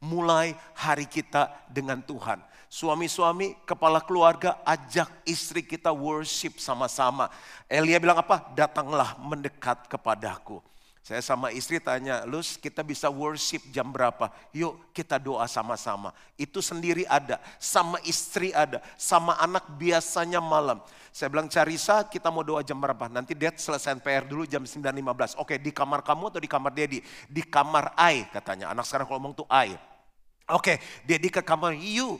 Mulai 0.00 0.56
hari 0.74 1.04
kita 1.04 1.68
dengan 1.70 2.02
Tuhan. 2.02 2.53
Suami-suami, 2.74 3.54
kepala 3.62 4.02
keluarga, 4.02 4.58
ajak 4.66 5.06
istri 5.22 5.62
kita 5.62 5.94
worship 5.94 6.58
sama-sama. 6.58 7.30
Elia 7.70 8.02
bilang 8.02 8.18
apa? 8.18 8.50
Datanglah 8.50 9.14
mendekat 9.22 9.86
kepadaku. 9.86 10.58
Saya 10.98 11.22
sama 11.22 11.54
istri 11.54 11.78
tanya, 11.78 12.26
Lus 12.26 12.58
kita 12.58 12.82
bisa 12.82 13.06
worship 13.06 13.62
jam 13.70 13.94
berapa? 13.94 14.26
Yuk 14.50 14.90
kita 14.90 15.22
doa 15.22 15.46
sama-sama. 15.46 16.10
Itu 16.34 16.58
sendiri 16.58 17.06
ada, 17.06 17.38
sama 17.62 18.02
istri 18.02 18.50
ada, 18.50 18.82
sama 18.98 19.38
anak 19.38 19.70
biasanya 19.78 20.42
malam. 20.42 20.82
Saya 21.14 21.30
bilang 21.30 21.46
Carisa 21.46 22.02
kita 22.02 22.26
mau 22.26 22.42
doa 22.42 22.66
jam 22.66 22.82
berapa? 22.82 23.06
Nanti 23.06 23.38
dia 23.38 23.54
selesai 23.54 24.02
PR 24.02 24.26
dulu 24.26 24.50
jam 24.50 24.66
9.15. 24.66 25.38
Oke 25.38 25.62
di 25.62 25.70
kamar 25.70 26.02
kamu 26.02 26.26
atau 26.26 26.42
di 26.42 26.50
kamar 26.50 26.74
Dedi? 26.74 26.98
Di 27.30 27.46
kamar 27.46 27.94
Ai 27.94 28.26
katanya. 28.34 28.74
Anak 28.74 28.82
sekarang 28.82 29.06
kalau 29.06 29.22
ngomong 29.22 29.46
tuh 29.46 29.46
Ai. 29.46 29.78
Oke, 30.50 30.82
Dedi 31.06 31.30
ke 31.30 31.38
kamar 31.38 31.72
you. 31.78 32.18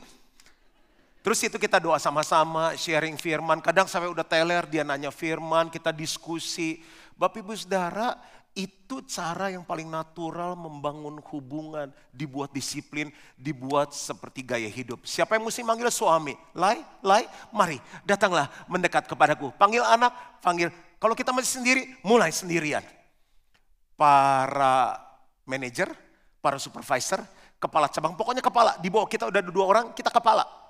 Terus 1.25 1.41
itu 1.41 1.57
kita 1.57 1.81
doa 1.81 1.97
sama-sama, 1.97 2.77
sharing 2.77 3.17
firman. 3.17 3.57
Kadang 3.57 3.89
sampai 3.89 4.13
udah 4.13 4.21
teler, 4.21 4.61
dia 4.69 4.85
nanya 4.85 5.09
firman, 5.09 5.73
kita 5.73 5.89
diskusi. 5.89 6.85
Bapak 7.17 7.41
ibu 7.41 7.49
saudara, 7.57 8.13
itu 8.53 9.01
cara 9.09 9.49
yang 9.49 9.65
paling 9.65 9.89
natural 9.89 10.53
membangun 10.53 11.17
hubungan, 11.33 11.89
dibuat 12.13 12.53
disiplin, 12.53 13.09
dibuat 13.33 13.89
seperti 13.97 14.45
gaya 14.45 14.69
hidup. 14.69 15.01
Siapa 15.01 15.33
yang 15.33 15.49
mesti 15.49 15.65
manggil 15.65 15.89
suami? 15.89 16.37
Lai, 16.53 16.77
lai, 17.01 17.25
mari 17.49 17.81
datanglah 18.05 18.45
mendekat 18.69 19.09
kepadaku. 19.09 19.49
Panggil 19.57 19.81
anak, 19.81 20.13
panggil. 20.45 20.69
Kalau 21.01 21.17
kita 21.17 21.33
masih 21.33 21.57
sendiri, 21.57 21.89
mulai 22.05 22.29
sendirian. 22.29 22.85
Para 23.97 25.01
manajer, 25.41 25.89
para 26.37 26.61
supervisor, 26.61 27.25
kepala 27.57 27.89
cabang, 27.89 28.13
pokoknya 28.13 28.45
kepala. 28.45 28.77
Di 28.77 28.93
bawah 28.93 29.09
kita 29.09 29.25
udah 29.25 29.41
dua 29.41 29.65
orang, 29.65 29.85
kita 29.97 30.13
kepala 30.13 30.64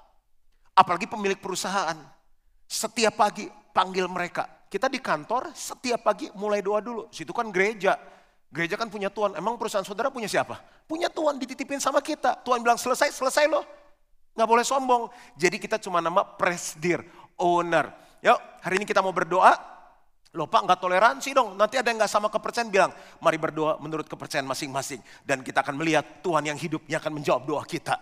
Apalagi 0.76 1.08
pemilik 1.08 1.40
perusahaan. 1.40 1.96
Setiap 2.68 3.16
pagi 3.16 3.48
panggil 3.72 4.06
mereka. 4.12 4.46
Kita 4.68 4.92
di 4.92 5.00
kantor 5.00 5.56
setiap 5.56 6.04
pagi 6.04 6.28
mulai 6.36 6.60
doa 6.60 6.84
dulu. 6.84 7.08
Situ 7.08 7.32
kan 7.32 7.48
gereja. 7.48 7.96
Gereja 8.52 8.76
kan 8.76 8.92
punya 8.92 9.08
Tuhan. 9.08 9.40
Emang 9.40 9.56
perusahaan 9.56 9.88
saudara 9.88 10.12
punya 10.12 10.28
siapa? 10.28 10.60
Punya 10.84 11.08
Tuhan 11.08 11.40
dititipin 11.40 11.80
sama 11.80 12.04
kita. 12.04 12.36
Tuhan 12.44 12.60
bilang 12.60 12.76
selesai, 12.76 13.16
selesai 13.16 13.48
loh. 13.48 13.64
Nggak 14.36 14.50
boleh 14.52 14.66
sombong. 14.68 15.04
Jadi 15.40 15.58
kita 15.64 15.80
cuma 15.80 16.04
nama 16.04 16.28
presdir, 16.28 17.00
owner. 17.40 17.88
Yuk 18.20 18.40
hari 18.60 18.76
ini 18.76 18.86
kita 18.88 19.00
mau 19.00 19.16
berdoa. 19.16 19.56
Loh 20.36 20.52
Pak 20.52 20.68
nggak 20.68 20.80
toleransi 20.84 21.32
dong. 21.32 21.56
Nanti 21.56 21.80
ada 21.80 21.88
yang 21.88 22.04
nggak 22.04 22.12
sama 22.12 22.28
kepercayaan 22.28 22.68
bilang. 22.68 22.92
Mari 23.24 23.40
berdoa 23.40 23.80
menurut 23.80 24.04
kepercayaan 24.12 24.44
masing-masing. 24.44 25.00
Dan 25.24 25.40
kita 25.40 25.64
akan 25.64 25.80
melihat 25.80 26.04
Tuhan 26.20 26.44
yang 26.44 26.60
hidupnya 26.60 27.00
akan 27.00 27.16
menjawab 27.16 27.48
doa 27.48 27.64
kita. 27.64 27.96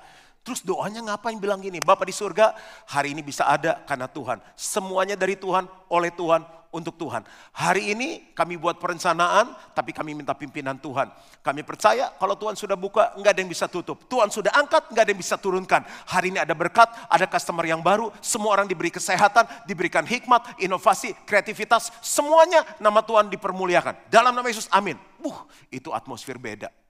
Terus 0.44 0.60
doanya 0.60 1.00
ngapain 1.00 1.40
bilang 1.40 1.64
gini, 1.64 1.80
Bapak 1.80 2.04
di 2.04 2.12
surga 2.12 2.52
hari 2.92 3.16
ini 3.16 3.24
bisa 3.24 3.48
ada 3.48 3.80
karena 3.88 4.12
Tuhan. 4.12 4.44
Semuanya 4.60 5.16
dari 5.16 5.40
Tuhan, 5.40 5.64
oleh 5.88 6.12
Tuhan, 6.12 6.44
untuk 6.74 6.98
Tuhan. 6.98 7.22
Hari 7.54 7.94
ini 7.94 8.34
kami 8.34 8.58
buat 8.58 8.82
perencanaan, 8.82 9.54
tapi 9.78 9.94
kami 9.94 10.18
minta 10.18 10.34
pimpinan 10.34 10.76
Tuhan. 10.82 11.08
Kami 11.46 11.62
percaya 11.62 12.10
kalau 12.18 12.34
Tuhan 12.34 12.58
sudah 12.58 12.74
buka, 12.74 13.14
nggak 13.16 13.32
ada 13.32 13.40
yang 13.46 13.48
bisa 13.54 13.70
tutup. 13.70 14.10
Tuhan 14.10 14.34
sudah 14.34 14.52
angkat, 14.58 14.90
nggak 14.90 15.04
ada 15.06 15.12
yang 15.14 15.22
bisa 15.22 15.38
turunkan. 15.38 15.86
Hari 16.10 16.34
ini 16.34 16.42
ada 16.42 16.58
berkat, 16.58 16.90
ada 17.08 17.30
customer 17.30 17.64
yang 17.64 17.80
baru, 17.86 18.10
semua 18.20 18.58
orang 18.58 18.66
diberi 18.66 18.90
kesehatan, 18.90 19.46
diberikan 19.70 20.04
hikmat, 20.04 20.58
inovasi, 20.60 21.14
kreativitas, 21.30 21.94
semuanya 22.02 22.66
nama 22.82 23.06
Tuhan 23.06 23.30
dipermuliakan. 23.30 24.10
Dalam 24.10 24.34
nama 24.34 24.50
Yesus, 24.50 24.66
amin. 24.74 24.98
Buh, 25.22 25.46
itu 25.70 25.94
atmosfer 25.94 26.36
beda. 26.42 26.83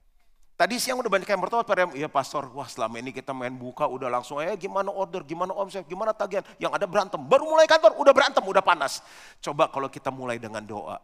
Tadi 0.54 0.78
siang 0.78 1.02
udah 1.02 1.10
banyak 1.10 1.26
yang 1.26 1.42
bertobat 1.42 1.66
pada, 1.66 1.90
ya 1.98 2.06
pastor, 2.06 2.46
wah 2.54 2.70
selama 2.70 3.02
ini 3.02 3.10
kita 3.10 3.34
main 3.34 3.50
buka 3.50 3.90
udah 3.90 4.06
langsung, 4.06 4.38
eh 4.38 4.54
gimana 4.54 4.86
order, 4.86 5.26
gimana 5.26 5.50
omset, 5.50 5.82
gimana 5.90 6.14
tagihan. 6.14 6.46
Yang 6.62 6.78
ada 6.78 6.86
berantem, 6.86 7.18
baru 7.18 7.50
mulai 7.50 7.66
kantor 7.66 7.98
udah 7.98 8.12
berantem, 8.14 8.38
udah 8.46 8.62
panas. 8.62 9.02
Coba 9.42 9.66
kalau 9.66 9.90
kita 9.90 10.14
mulai 10.14 10.38
dengan 10.38 10.62
doa. 10.62 11.02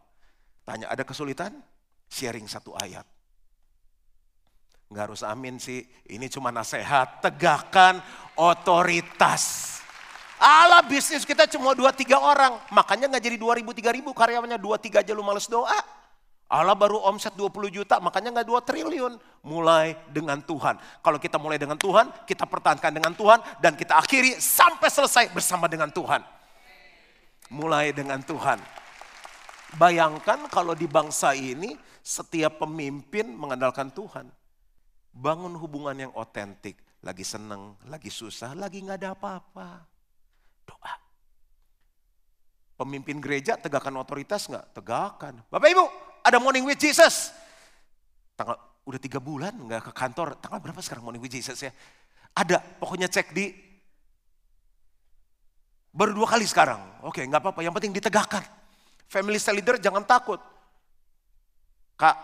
Tanya, 0.63 0.87
ada 0.87 1.03
kesulitan? 1.03 1.51
Sharing 2.07 2.47
satu 2.47 2.71
ayat. 2.79 3.03
Nggak 4.87 5.03
harus 5.11 5.23
amin 5.27 5.59
sih, 5.59 5.83
ini 6.07 6.31
cuma 6.31 6.47
nasihat. 6.47 7.19
Tegakkan 7.19 7.99
otoritas. 8.39 9.79
Ala 10.39 10.79
bisnis 10.87 11.27
kita 11.27 11.43
cuma 11.51 11.75
dua 11.75 11.91
tiga 11.91 12.23
orang, 12.23 12.55
makanya 12.71 13.11
nggak 13.11 13.23
jadi 13.27 13.37
dua 13.37 13.59
ribu 13.59 13.75
tiga 13.75 13.91
ribu 13.91 14.15
karyawannya 14.15 14.55
dua 14.55 14.79
tiga 14.79 15.03
aja 15.03 15.11
lu 15.11 15.27
males 15.27 15.51
doa. 15.51 16.00
Allah 16.51 16.75
baru 16.75 16.99
omset 17.07 17.31
20 17.31 17.71
juta, 17.71 17.95
makanya 18.03 18.35
nggak 18.35 18.47
2 18.51 18.67
triliun. 18.67 19.13
Mulai 19.47 19.95
dengan 20.11 20.43
Tuhan. 20.43 20.75
Kalau 20.99 21.15
kita 21.15 21.39
mulai 21.39 21.55
dengan 21.55 21.79
Tuhan, 21.79 22.11
kita 22.27 22.43
pertahankan 22.43 22.91
dengan 22.91 23.15
Tuhan, 23.15 23.39
dan 23.63 23.79
kita 23.79 23.95
akhiri 23.95 24.35
sampai 24.35 24.91
selesai 24.91 25.31
bersama 25.31 25.71
dengan 25.71 25.87
Tuhan. 25.87 26.19
Mulai 27.55 27.95
dengan 27.95 28.19
Tuhan. 28.19 28.59
Bayangkan 29.79 30.51
kalau 30.51 30.75
di 30.75 30.91
bangsa 30.91 31.31
ini, 31.31 31.79
setiap 32.03 32.67
pemimpin 32.67 33.31
mengandalkan 33.31 33.87
Tuhan. 33.87 34.27
Bangun 35.15 35.55
hubungan 35.55 35.95
yang 35.95 36.11
otentik. 36.19 36.75
lagi 37.01 37.25
seneng, 37.25 37.73
lagi 37.89 38.13
susah, 38.13 38.53
lagi 38.53 38.85
nggak 38.85 38.97
ada 39.01 39.09
apa-apa. 39.17 39.69
Doa. 40.69 40.93
Pemimpin 42.77 43.17
gereja 43.21 43.57
tegakkan 43.57 43.93
otoritas 43.97 44.45
nggak? 44.45 44.77
Tegakkan. 44.77 45.41
Bapak 45.49 45.69
Ibu, 45.69 45.85
ada 46.21 46.37
morning 46.37 46.65
with 46.65 46.77
Jesus. 46.77 47.33
Tanggal 48.37 48.57
udah 48.85 48.99
tiga 49.01 49.21
bulan 49.21 49.53
nggak 49.53 49.89
ke 49.89 49.91
kantor. 49.93 50.37
Tanggal 50.41 50.59
berapa 50.61 50.81
sekarang 50.81 51.05
morning 51.05 51.21
with 51.21 51.33
Jesus 51.33 51.57
ya? 51.61 51.71
Ada, 52.31 52.63
pokoknya 52.79 53.11
cek 53.11 53.35
di 53.35 53.51
baru 55.91 56.15
dua 56.15 56.27
kali 56.31 56.47
sekarang. 56.47 56.79
Oke, 57.03 57.21
nggak 57.27 57.41
apa-apa. 57.43 57.59
Yang 57.61 57.73
penting 57.81 57.93
ditegakkan. 57.97 58.43
Family 59.11 59.37
cell 59.37 59.59
leader 59.59 59.75
jangan 59.75 60.07
takut. 60.07 60.39
Kak, 61.99 62.15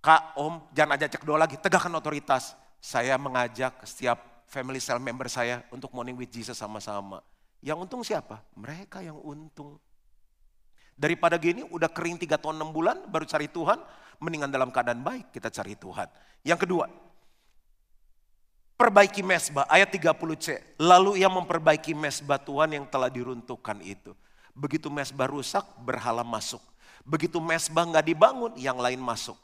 kak, 0.00 0.34
om, 0.40 0.64
jangan 0.72 0.96
aja 0.96 1.06
cek 1.06 1.22
doa 1.28 1.36
lagi. 1.36 1.60
Tegakkan 1.60 1.92
otoritas. 1.92 2.56
Saya 2.80 3.20
mengajak 3.20 3.84
setiap 3.84 4.48
family 4.48 4.80
cell 4.80 4.96
member 4.96 5.28
saya 5.28 5.60
untuk 5.68 5.92
morning 5.92 6.16
with 6.16 6.32
Jesus 6.32 6.56
sama-sama. 6.56 7.20
Yang 7.60 7.78
untung 7.84 8.02
siapa? 8.02 8.40
Mereka 8.56 9.04
yang 9.04 9.20
untung. 9.20 9.76
Daripada 11.00 11.40
gini 11.40 11.64
udah 11.64 11.88
kering 11.88 12.20
3 12.20 12.36
tahun 12.36 12.60
6 12.60 12.76
bulan 12.76 12.96
baru 13.08 13.24
cari 13.24 13.48
Tuhan, 13.48 13.80
mendingan 14.20 14.52
dalam 14.52 14.68
keadaan 14.68 15.00
baik 15.00 15.32
kita 15.32 15.48
cari 15.48 15.72
Tuhan. 15.72 16.04
Yang 16.44 16.68
kedua, 16.68 16.84
perbaiki 18.76 19.24
mesbah 19.24 19.64
ayat 19.72 19.88
30C. 19.88 20.76
Lalu 20.76 21.24
ia 21.24 21.32
memperbaiki 21.32 21.96
mesbah 21.96 22.36
Tuhan 22.36 22.76
yang 22.76 22.84
telah 22.84 23.08
diruntuhkan 23.08 23.80
itu. 23.80 24.12
Begitu 24.52 24.92
mesbah 24.92 25.24
rusak, 25.24 25.64
berhala 25.80 26.20
masuk. 26.20 26.60
Begitu 27.00 27.40
mesbah 27.40 27.88
nggak 27.88 28.04
dibangun, 28.04 28.52
yang 28.60 28.76
lain 28.76 29.00
masuk. 29.00 29.40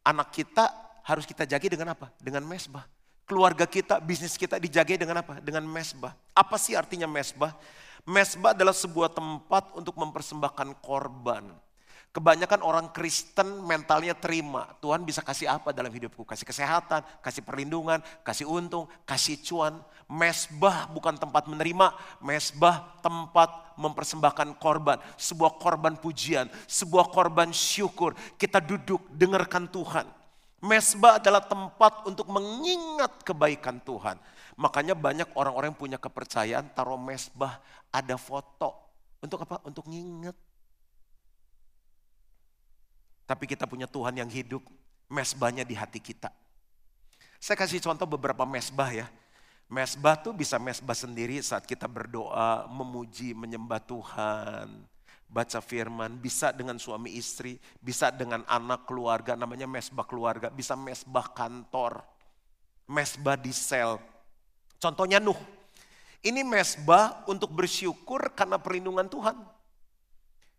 Anak 0.00 0.32
kita 0.32 0.72
harus 1.04 1.28
kita 1.28 1.44
jaga 1.44 1.68
dengan 1.68 1.92
apa? 1.92 2.08
Dengan 2.16 2.48
mesbah. 2.48 2.88
Keluarga 3.28 3.68
kita, 3.68 4.00
bisnis 4.00 4.40
kita 4.40 4.56
dijaga 4.56 4.96
dengan 4.96 5.20
apa? 5.20 5.36
Dengan 5.36 5.68
mesbah. 5.68 6.16
Apa 6.32 6.56
sih 6.56 6.72
artinya 6.72 7.04
mesbah? 7.04 7.52
Mesbah 8.04 8.52
adalah 8.52 8.76
sebuah 8.76 9.16
tempat 9.16 9.72
untuk 9.72 9.96
mempersembahkan 9.96 10.76
korban. 10.84 11.48
Kebanyakan 12.14 12.62
orang 12.62 12.86
Kristen 12.94 13.64
mentalnya 13.64 14.14
terima. 14.14 14.70
Tuhan 14.78 15.02
bisa 15.02 15.18
kasih 15.18 15.50
apa 15.50 15.74
dalam 15.74 15.90
hidupku? 15.90 16.22
Kasih 16.22 16.46
kesehatan, 16.46 17.02
kasih 17.24 17.42
perlindungan, 17.42 17.98
kasih 18.22 18.46
untung, 18.46 18.86
kasih 19.02 19.40
cuan. 19.42 19.82
Mesbah 20.06 20.86
bukan 20.94 21.16
tempat 21.18 21.48
menerima, 21.50 21.90
mesbah 22.22 22.86
tempat 23.02 23.74
mempersembahkan 23.80 24.62
korban. 24.62 25.00
Sebuah 25.18 25.58
korban 25.58 25.98
pujian, 25.98 26.46
sebuah 26.70 27.10
korban 27.10 27.50
syukur. 27.50 28.14
Kita 28.38 28.62
duduk, 28.62 29.10
dengarkan 29.10 29.66
Tuhan. 29.66 30.06
Mesbah 30.62 31.18
adalah 31.18 31.42
tempat 31.42 32.06
untuk 32.06 32.30
mengingat 32.30 33.26
kebaikan 33.26 33.82
Tuhan. 33.82 34.16
Makanya 34.54 34.94
banyak 34.94 35.34
orang-orang 35.34 35.74
yang 35.74 35.80
punya 35.80 35.98
kepercayaan 35.98 36.70
taruh 36.74 36.98
mesbah 36.98 37.58
ada 37.90 38.14
foto. 38.14 38.74
Untuk 39.18 39.42
apa? 39.42 39.58
Untuk 39.66 39.86
nginget. 39.90 40.36
Tapi 43.24 43.44
kita 43.48 43.64
punya 43.64 43.88
Tuhan 43.88 44.14
yang 44.14 44.28
hidup, 44.28 44.62
mesbahnya 45.08 45.64
di 45.64 45.74
hati 45.74 45.98
kita. 45.98 46.28
Saya 47.40 47.56
kasih 47.56 47.80
contoh 47.80 48.06
beberapa 48.06 48.44
mesbah 48.44 48.92
ya. 48.92 49.08
Mesbah 49.64 50.20
tuh 50.20 50.36
bisa 50.36 50.60
mesbah 50.60 50.94
sendiri 50.94 51.40
saat 51.40 51.64
kita 51.64 51.88
berdoa, 51.88 52.68
memuji, 52.68 53.32
menyembah 53.32 53.80
Tuhan. 53.80 54.68
Baca 55.24 55.58
firman, 55.64 56.20
bisa 56.20 56.52
dengan 56.52 56.76
suami 56.76 57.16
istri, 57.16 57.58
bisa 57.80 58.12
dengan 58.12 58.44
anak 58.44 58.86
keluarga, 58.86 59.34
namanya 59.34 59.64
mesbah 59.66 60.04
keluarga, 60.04 60.52
bisa 60.52 60.76
mesbah 60.76 61.26
kantor, 61.32 62.04
mesbah 62.86 63.34
di 63.34 63.50
sel, 63.50 63.98
Contohnya 64.84 65.16
Nuh. 65.16 65.40
Ini 66.20 66.44
mesbah 66.44 67.24
untuk 67.24 67.48
bersyukur 67.56 68.36
karena 68.36 68.60
perlindungan 68.60 69.08
Tuhan. 69.08 69.36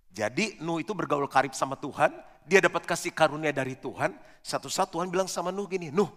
Jadi 0.10 0.58
Nuh 0.66 0.82
itu 0.82 0.98
bergaul 0.98 1.30
karib 1.30 1.54
sama 1.54 1.78
Tuhan, 1.78 2.10
dia 2.46 2.58
dapat 2.58 2.90
kasih 2.90 3.14
karunia 3.14 3.54
dari 3.54 3.78
Tuhan. 3.78 4.18
Satu-satu 4.42 4.98
Tuhan 4.98 5.14
bilang 5.14 5.30
sama 5.30 5.54
Nuh 5.54 5.70
gini, 5.70 5.94
Nuh 5.94 6.10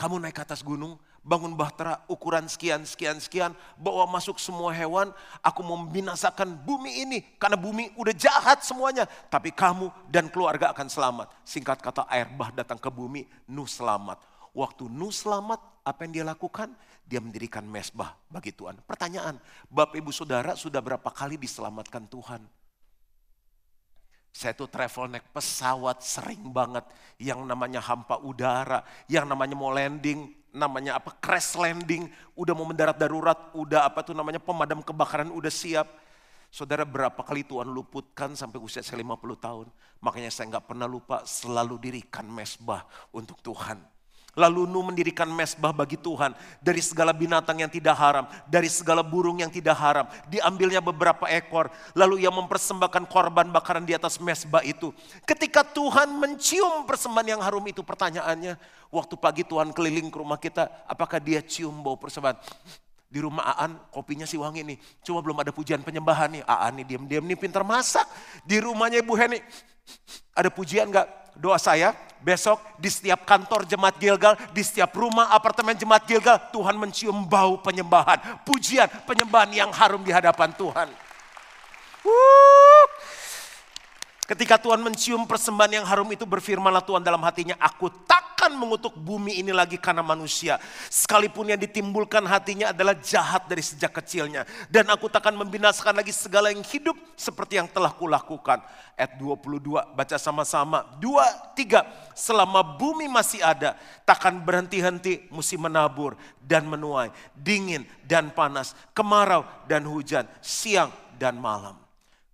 kamu 0.00 0.16
naik 0.16 0.40
ke 0.40 0.42
atas 0.48 0.64
gunung, 0.64 0.96
bangun 1.20 1.52
bahtera 1.52 2.00
ukuran 2.08 2.48
sekian, 2.48 2.88
sekian, 2.88 3.20
sekian, 3.20 3.52
bawa 3.76 4.08
masuk 4.08 4.40
semua 4.40 4.72
hewan, 4.72 5.12
aku 5.44 5.60
membinasakan 5.60 6.56
bumi 6.64 7.04
ini, 7.04 7.18
karena 7.36 7.60
bumi 7.60 7.92
udah 8.00 8.16
jahat 8.16 8.64
semuanya, 8.64 9.04
tapi 9.28 9.52
kamu 9.52 9.92
dan 10.08 10.32
keluarga 10.32 10.72
akan 10.72 10.88
selamat. 10.88 11.28
Singkat 11.44 11.84
kata 11.84 12.08
air 12.08 12.32
bah 12.32 12.48
datang 12.48 12.80
ke 12.80 12.88
bumi, 12.88 13.28
Nuh 13.44 13.68
selamat. 13.68 14.24
Waktu 14.56 14.88
Nuh 14.88 15.12
selamat, 15.12 15.60
apa 15.84 16.06
yang 16.06 16.12
dia 16.20 16.24
lakukan? 16.26 16.72
dia 17.10 17.18
mendirikan 17.18 17.66
mesbah 17.66 18.14
bagi 18.30 18.54
Tuhan. 18.54 18.78
Pertanyaan, 18.86 19.34
Bapak 19.66 19.98
Ibu 19.98 20.14
Saudara 20.14 20.54
sudah 20.54 20.78
berapa 20.78 21.10
kali 21.10 21.34
diselamatkan 21.34 22.06
Tuhan? 22.06 22.46
Saya 24.30 24.54
tuh 24.54 24.70
travel 24.70 25.10
naik 25.10 25.26
pesawat 25.34 26.06
sering 26.06 26.54
banget 26.54 26.86
yang 27.18 27.42
namanya 27.42 27.82
hampa 27.82 28.22
udara, 28.22 28.86
yang 29.10 29.26
namanya 29.26 29.58
mau 29.58 29.74
landing, 29.74 30.30
namanya 30.54 31.02
apa 31.02 31.18
crash 31.18 31.58
landing, 31.58 32.06
udah 32.38 32.54
mau 32.54 32.62
mendarat 32.62 32.94
darurat, 32.94 33.50
udah 33.58 33.90
apa 33.90 34.06
tuh 34.06 34.14
namanya 34.14 34.38
pemadam 34.38 34.86
kebakaran 34.86 35.34
udah 35.34 35.50
siap. 35.50 35.90
Saudara 36.46 36.86
berapa 36.86 37.18
kali 37.26 37.42
Tuhan 37.42 37.66
luputkan 37.74 38.38
sampai 38.38 38.62
usia 38.62 38.86
saya 38.86 39.02
50 39.02 39.18
tahun. 39.34 39.66
Makanya 39.98 40.30
saya 40.30 40.46
nggak 40.54 40.66
pernah 40.70 40.86
lupa 40.86 41.26
selalu 41.26 41.90
dirikan 41.90 42.26
mesbah 42.30 42.86
untuk 43.10 43.42
Tuhan. 43.42 43.82
Lalu 44.38 44.66
Nuh 44.66 44.86
mendirikan 44.86 45.26
mesbah 45.26 45.74
bagi 45.74 45.98
Tuhan 45.98 46.34
dari 46.62 46.78
segala 46.78 47.10
binatang 47.10 47.58
yang 47.58 47.70
tidak 47.70 47.98
haram, 47.98 48.30
dari 48.46 48.70
segala 48.70 49.02
burung 49.02 49.42
yang 49.42 49.50
tidak 49.50 49.74
haram. 49.74 50.06
Diambilnya 50.30 50.78
beberapa 50.78 51.26
ekor, 51.26 51.70
lalu 51.98 52.22
ia 52.22 52.30
mempersembahkan 52.30 53.10
korban 53.10 53.50
bakaran 53.50 53.82
di 53.82 53.94
atas 53.94 54.22
mesbah 54.22 54.62
itu. 54.62 54.94
Ketika 55.26 55.66
Tuhan 55.66 56.14
mencium 56.14 56.86
persembahan 56.86 57.38
yang 57.38 57.42
harum 57.42 57.66
itu 57.66 57.82
pertanyaannya, 57.82 58.54
waktu 58.94 59.14
pagi 59.18 59.42
Tuhan 59.42 59.74
keliling 59.74 60.10
ke 60.10 60.18
rumah 60.22 60.38
kita, 60.38 60.70
apakah 60.86 61.18
dia 61.18 61.42
cium 61.42 61.82
bau 61.82 61.98
persembahan? 61.98 62.38
Di 63.10 63.18
rumah 63.18 63.58
Aan 63.58 63.74
kopinya 63.90 64.22
si 64.22 64.38
wangi 64.38 64.62
nih. 64.62 64.78
Cuma 65.02 65.18
belum 65.18 65.42
ada 65.42 65.50
pujian 65.50 65.82
penyembahan 65.82 66.30
nih. 66.30 66.42
Aan 66.46 66.78
nih 66.78 66.94
diam-diam 66.94 67.26
nih 67.26 67.34
pintar 67.34 67.66
masak. 67.66 68.06
Di 68.46 68.62
rumahnya 68.62 69.02
Ibu 69.02 69.14
Heni. 69.18 69.42
Ada 70.30 70.46
pujian 70.46 70.86
gak? 70.94 71.19
Doa 71.36 71.58
saya 71.58 71.94
besok 72.20 72.60
di 72.76 72.92
setiap 72.92 73.24
kantor 73.24 73.64
jemaat 73.64 73.96
Gilgal, 73.96 74.36
di 74.52 74.60
setiap 74.60 74.92
rumah 74.92 75.32
apartemen 75.32 75.72
jemaat 75.74 76.04
Gilgal, 76.04 76.52
Tuhan 76.52 76.76
mencium 76.76 77.24
bau 77.24 77.58
penyembahan, 77.64 78.44
pujian, 78.44 78.86
penyembahan 79.08 79.50
yang 79.50 79.70
harum 79.72 80.04
di 80.04 80.12
hadapan 80.12 80.52
Tuhan. 80.52 80.88
Ketika 84.30 84.62
Tuhan 84.62 84.78
mencium 84.78 85.26
persembahan 85.26 85.82
yang 85.82 85.86
harum 85.90 86.06
itu 86.14 86.22
berfirmanlah 86.22 86.86
Tuhan 86.86 87.02
dalam 87.02 87.18
hatinya, 87.26 87.58
aku 87.58 87.90
takkan 88.06 88.54
mengutuk 88.54 88.94
bumi 88.94 89.42
ini 89.42 89.50
lagi 89.50 89.74
karena 89.74 90.06
manusia. 90.06 90.62
Sekalipun 90.86 91.50
yang 91.50 91.58
ditimbulkan 91.58 92.22
hatinya 92.30 92.70
adalah 92.70 92.94
jahat 92.94 93.50
dari 93.50 93.58
sejak 93.58 93.90
kecilnya. 93.90 94.46
Dan 94.70 94.86
aku 94.86 95.10
takkan 95.10 95.34
membinasakan 95.34 95.98
lagi 95.98 96.14
segala 96.14 96.54
yang 96.54 96.62
hidup 96.62 96.94
seperti 97.18 97.58
yang 97.58 97.66
telah 97.66 97.90
kulakukan. 97.90 98.62
Ayat 98.94 99.18
22, 99.18 99.98
baca 99.98 100.14
sama-sama. 100.14 100.86
Dua, 101.02 101.26
tiga, 101.58 101.82
selama 102.14 102.62
bumi 102.62 103.10
masih 103.10 103.42
ada, 103.42 103.74
takkan 104.06 104.38
berhenti-henti 104.38 105.26
musim 105.34 105.58
menabur 105.58 106.14
dan 106.38 106.70
menuai. 106.70 107.10
Dingin 107.34 107.82
dan 108.06 108.30
panas, 108.30 108.78
kemarau 108.94 109.42
dan 109.66 109.82
hujan, 109.90 110.22
siang 110.38 110.94
dan 111.18 111.34
malam. 111.34 111.89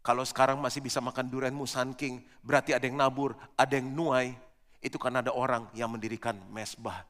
Kalau 0.06 0.22
sekarang 0.22 0.62
masih 0.62 0.78
bisa 0.78 1.02
makan 1.02 1.26
durian 1.26 1.50
Musan 1.50 1.90
King, 1.90 2.22
berarti 2.38 2.70
ada 2.70 2.86
yang 2.86 2.94
nabur, 2.94 3.34
ada 3.58 3.74
yang 3.74 3.90
nuai. 3.90 4.38
Itu 4.78 5.02
karena 5.02 5.18
ada 5.18 5.34
orang 5.34 5.66
yang 5.74 5.90
mendirikan 5.90 6.38
mesbah. 6.54 7.02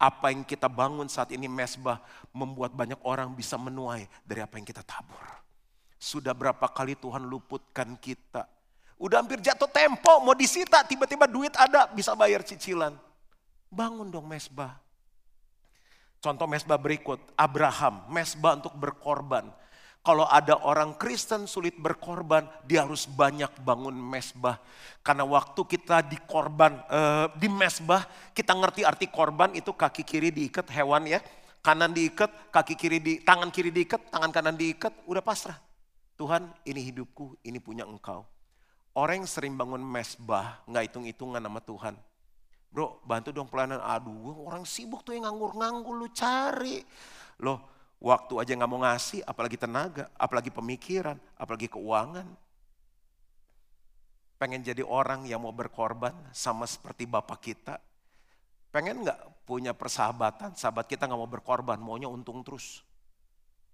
Apa 0.00 0.32
yang 0.32 0.48
kita 0.48 0.64
bangun 0.64 1.04
saat 1.12 1.36
ini 1.36 1.44
mesbah 1.44 2.00
membuat 2.32 2.72
banyak 2.72 2.96
orang 3.04 3.36
bisa 3.36 3.60
menuai 3.60 4.08
dari 4.24 4.40
apa 4.40 4.56
yang 4.56 4.64
kita 4.64 4.80
tabur. 4.80 5.20
Sudah 6.00 6.32
berapa 6.32 6.64
kali 6.64 6.96
Tuhan 6.96 7.28
luputkan 7.28 8.00
kita. 8.00 8.48
Udah 8.96 9.20
hampir 9.20 9.44
jatuh 9.44 9.68
tempo, 9.68 10.24
mau 10.24 10.32
disita, 10.32 10.80
tiba-tiba 10.88 11.28
duit 11.28 11.52
ada, 11.60 11.92
bisa 11.92 12.16
bayar 12.16 12.40
cicilan. 12.40 12.96
Bangun 13.68 14.08
dong 14.08 14.24
mesbah. 14.24 14.80
Contoh 16.24 16.48
mesbah 16.48 16.80
berikut, 16.80 17.20
Abraham, 17.36 18.08
mesbah 18.08 18.56
untuk 18.56 18.72
berkorban. 18.80 19.59
Kalau 20.00 20.24
ada 20.24 20.56
orang 20.64 20.96
Kristen 20.96 21.44
sulit 21.44 21.76
berkorban, 21.76 22.48
dia 22.64 22.88
harus 22.88 23.04
banyak 23.04 23.52
bangun 23.60 23.92
mesbah. 23.92 24.56
Karena 25.04 25.28
waktu 25.28 25.60
kita 25.60 26.00
di 26.08 26.16
korban, 26.24 26.80
eh, 26.88 27.28
di 27.36 27.52
mesbah, 27.52 28.08
kita 28.32 28.56
ngerti 28.56 28.80
arti 28.80 29.12
korban 29.12 29.52
itu 29.52 29.76
kaki 29.76 30.00
kiri 30.00 30.32
diikat 30.32 30.72
hewan 30.72 31.04
ya. 31.04 31.20
Kanan 31.60 31.92
diikat, 31.92 32.48
kaki 32.48 32.72
kiri 32.80 32.98
di, 33.04 33.12
tangan 33.20 33.52
kiri 33.52 33.68
diikat, 33.68 34.08
tangan 34.08 34.32
kanan 34.32 34.56
diikat, 34.56 35.04
udah 35.04 35.20
pasrah. 35.20 35.60
Tuhan 36.16 36.48
ini 36.64 36.80
hidupku, 36.80 37.36
ini 37.44 37.60
punya 37.60 37.84
engkau. 37.84 38.24
Orang 38.96 39.20
yang 39.20 39.28
sering 39.28 39.52
bangun 39.52 39.84
mesbah, 39.84 40.64
nggak 40.64 40.88
hitung-hitungan 40.88 41.44
nama 41.44 41.60
Tuhan. 41.60 41.92
Bro, 42.72 43.04
bantu 43.04 43.36
dong 43.36 43.52
pelayanan. 43.52 43.84
Aduh, 43.84 44.48
orang 44.48 44.64
sibuk 44.64 45.04
tuh 45.04 45.12
yang 45.12 45.28
nganggur-nganggur 45.28 45.92
lu 45.92 46.08
cari. 46.14 46.80
Loh, 47.42 47.79
waktu 48.00 48.32
aja 48.40 48.52
nggak 48.56 48.70
mau 48.70 48.80
ngasih, 48.80 49.20
apalagi 49.28 49.60
tenaga, 49.60 50.08
apalagi 50.16 50.48
pemikiran, 50.48 51.20
apalagi 51.36 51.68
keuangan. 51.68 52.26
Pengen 54.40 54.64
jadi 54.64 54.80
orang 54.80 55.28
yang 55.28 55.44
mau 55.44 55.52
berkorban 55.52 56.16
sama 56.32 56.64
seperti 56.64 57.04
Bapak 57.04 57.38
kita. 57.44 57.76
Pengen 58.72 59.04
nggak 59.04 59.44
punya 59.44 59.76
persahabatan, 59.76 60.56
sahabat 60.56 60.88
kita 60.88 61.04
nggak 61.04 61.20
mau 61.20 61.28
berkorban, 61.28 61.76
maunya 61.76 62.08
untung 62.08 62.40
terus. 62.40 62.80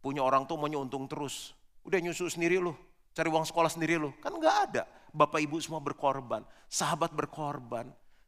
Punya 0.03 0.27
orang 0.27 0.43
tuh 0.51 0.59
maunya 0.59 0.83
untung 0.83 1.07
terus. 1.07 1.55
Udah 1.87 2.03
nyusu 2.03 2.27
sendiri 2.27 2.59
loh, 2.59 2.75
cari 3.15 3.31
uang 3.31 3.47
sekolah 3.47 3.71
sendiri 3.71 3.95
loh. 3.95 4.11
Kan 4.19 4.35
nggak 4.35 4.57
ada. 4.71 4.83
Bapak 5.15 5.39
ibu 5.39 5.55
semua 5.63 5.79
berkorban, 5.79 6.43
sahabat 6.67 7.15
berkorban. 7.15 7.87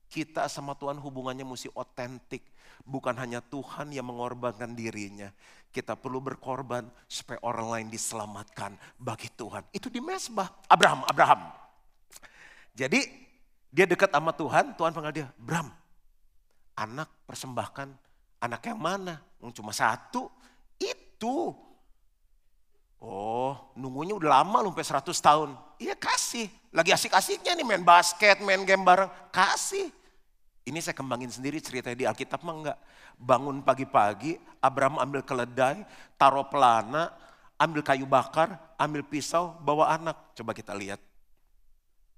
Kita 0.09 0.49
sama 0.49 0.73
Tuhan 0.75 0.97
hubungannya 0.97 1.45
mesti 1.45 1.69
otentik. 1.77 2.41
Bukan 2.89 3.13
hanya 3.21 3.45
Tuhan 3.45 3.93
yang 3.93 4.09
mengorbankan 4.09 4.73
dirinya. 4.73 5.29
Kita 5.69 5.95
perlu 6.01 6.25
berkorban 6.25 6.89
supaya 7.05 7.37
orang 7.45 7.69
lain 7.69 7.89
diselamatkan 7.93 8.75
bagi 8.97 9.29
Tuhan. 9.37 9.69
Itu 9.71 9.93
di 9.93 10.01
mesbah. 10.01 10.49
Abraham, 10.65 11.05
Abraham. 11.05 11.53
Jadi 12.73 13.05
dia 13.69 13.85
dekat 13.85 14.09
sama 14.09 14.33
Tuhan, 14.33 14.73
Tuhan 14.73 14.97
panggil 14.97 15.13
dia, 15.13 15.29
Bram, 15.37 15.69
anak 16.73 17.13
persembahkan 17.29 17.93
anak 18.43 18.63
yang 18.67 18.79
mana? 18.79 19.21
Cuma 19.55 19.75
satu, 19.75 20.31
itu. 20.79 21.55
Oh, 22.99 23.55
nunggunya 23.79 24.19
udah 24.19 24.43
lama 24.43 24.59
lu 24.67 24.75
sampai 24.75 25.15
100 25.15 25.23
tahun. 25.23 25.51
Iya 25.79 25.95
kasih. 25.95 26.51
Lagi 26.75 26.91
asik-asiknya 26.91 27.55
nih 27.55 27.67
main 27.67 27.85
basket, 27.87 28.43
main 28.43 28.67
game 28.67 28.83
bareng. 28.83 29.07
Kasih. 29.31 29.95
Ini 30.67 30.79
saya 30.85 30.93
kembangin 30.93 31.33
sendiri 31.33 31.63
ceritanya 31.63 31.97
di 31.97 32.05
Alkitab 32.05 32.43
mah 32.43 32.55
enggak. 32.59 32.79
Bangun 33.17 33.63
pagi-pagi, 33.65 34.37
Abraham 34.61 35.01
ambil 35.01 35.23
keledai, 35.25 35.87
taruh 36.19 36.45
pelana, 36.45 37.15
ambil 37.57 37.81
kayu 37.87 38.05
bakar, 38.05 38.59
ambil 38.77 39.07
pisau, 39.07 39.57
bawa 39.63 39.95
anak. 39.95 40.37
Coba 40.37 40.53
kita 40.53 40.75
lihat. 40.77 41.01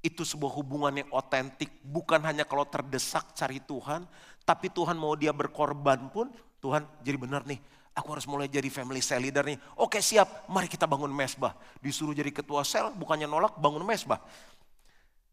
Itu 0.00 0.24
sebuah 0.24 0.56
hubungan 0.56 0.96
yang 0.96 1.12
otentik, 1.12 1.68
bukan 1.84 2.24
hanya 2.24 2.48
kalau 2.48 2.64
terdesak 2.64 3.36
cari 3.36 3.60
Tuhan, 3.60 4.08
tapi 4.48 4.72
Tuhan 4.72 4.96
mau 4.96 5.12
dia 5.12 5.28
berkorban 5.30 6.08
pun, 6.08 6.32
Tuhan 6.64 6.88
jadi 7.04 7.20
benar 7.20 7.44
nih, 7.44 7.60
aku 7.94 8.08
harus 8.16 8.26
mulai 8.26 8.46
jadi 8.46 8.66
family 8.70 9.02
cell 9.02 9.20
leader 9.22 9.44
nih. 9.44 9.58
Oke 9.76 9.98
siap, 10.00 10.46
mari 10.46 10.70
kita 10.70 10.86
bangun 10.88 11.10
mesbah. 11.10 11.54
Disuruh 11.82 12.14
jadi 12.14 12.30
ketua 12.30 12.62
sel, 12.62 12.94
bukannya 12.94 13.26
nolak, 13.26 13.58
bangun 13.58 13.82
mesbah. 13.82 14.22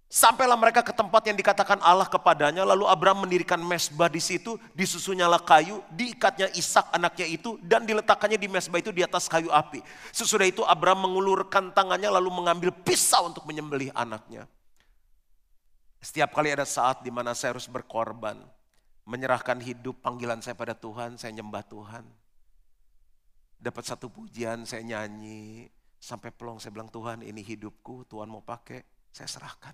Sampailah 0.08 0.56
mereka 0.56 0.80
ke 0.80 0.96
tempat 0.96 1.20
yang 1.28 1.36
dikatakan 1.36 1.84
Allah 1.84 2.08
kepadanya, 2.08 2.64
lalu 2.64 2.88
Abraham 2.88 3.28
mendirikan 3.28 3.60
mesbah 3.60 4.08
di 4.08 4.24
situ, 4.24 4.56
disusunyalah 4.72 5.44
kayu, 5.44 5.84
diikatnya 5.92 6.48
Ishak 6.56 6.96
anaknya 6.96 7.28
itu, 7.28 7.60
dan 7.60 7.84
diletakkannya 7.84 8.40
di 8.40 8.48
mesbah 8.48 8.80
itu 8.80 8.96
di 8.96 9.04
atas 9.04 9.28
kayu 9.28 9.52
api. 9.52 9.84
Sesudah 10.16 10.48
itu 10.48 10.64
Abraham 10.64 11.12
mengulurkan 11.12 11.76
tangannya 11.76 12.08
lalu 12.08 12.32
mengambil 12.32 12.72
pisau 12.72 13.28
untuk 13.28 13.44
menyembelih 13.44 13.92
anaknya. 13.92 14.48
Setiap 16.00 16.32
kali 16.32 16.56
ada 16.56 16.64
saat 16.64 17.04
di 17.04 17.12
mana 17.12 17.36
saya 17.36 17.60
harus 17.60 17.68
berkorban, 17.68 18.40
menyerahkan 19.04 19.60
hidup 19.60 20.00
panggilan 20.00 20.40
saya 20.40 20.56
pada 20.56 20.72
Tuhan, 20.72 21.20
saya 21.20 21.36
nyembah 21.36 21.68
Tuhan. 21.68 22.08
Dapat 23.58 23.84
satu 23.90 24.08
pujian, 24.14 24.64
saya 24.70 24.86
nyanyi, 24.86 25.66
sampai 25.98 26.30
pelong 26.30 26.62
saya 26.62 26.72
bilang 26.72 26.94
Tuhan 26.94 27.26
ini 27.26 27.42
hidupku, 27.42 28.06
Tuhan 28.06 28.30
mau 28.30 28.46
pakai, 28.46 28.86
saya 29.10 29.26
serahkan. 29.26 29.74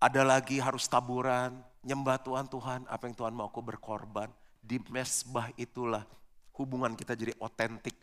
Ada 0.00 0.24
lagi 0.24 0.58
harus 0.58 0.88
taburan, 0.90 1.60
nyembah 1.84 2.18
Tuhan, 2.24 2.48
Tuhan 2.48 2.80
apa 2.88 3.04
yang 3.06 3.14
Tuhan 3.14 3.32
mau 3.36 3.46
aku 3.46 3.60
berkorban. 3.60 4.32
Di 4.60 4.80
mesbah 4.88 5.52
itulah 5.56 6.04
hubungan 6.56 6.96
kita 6.96 7.12
jadi 7.16 7.36
otentik. 7.40 7.96